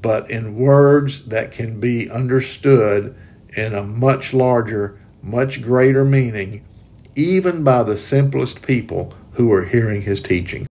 but 0.01 0.31
in 0.31 0.57
words 0.57 1.27
that 1.27 1.51
can 1.51 1.81
be 1.81 2.09
understood 2.09 3.17
in 3.57 3.75
a 3.75 3.83
much 3.83 4.33
larger, 4.33 5.01
much 5.23 5.63
greater 5.63 6.05
meaning 6.05 6.63
even 7.17 7.65
by 7.65 7.83
the 7.83 7.97
simplest 7.97 8.61
people 8.61 9.13
who 9.33 9.51
are 9.51 9.65
hearing 9.65 10.03
his 10.03 10.21
teachings. 10.21 10.66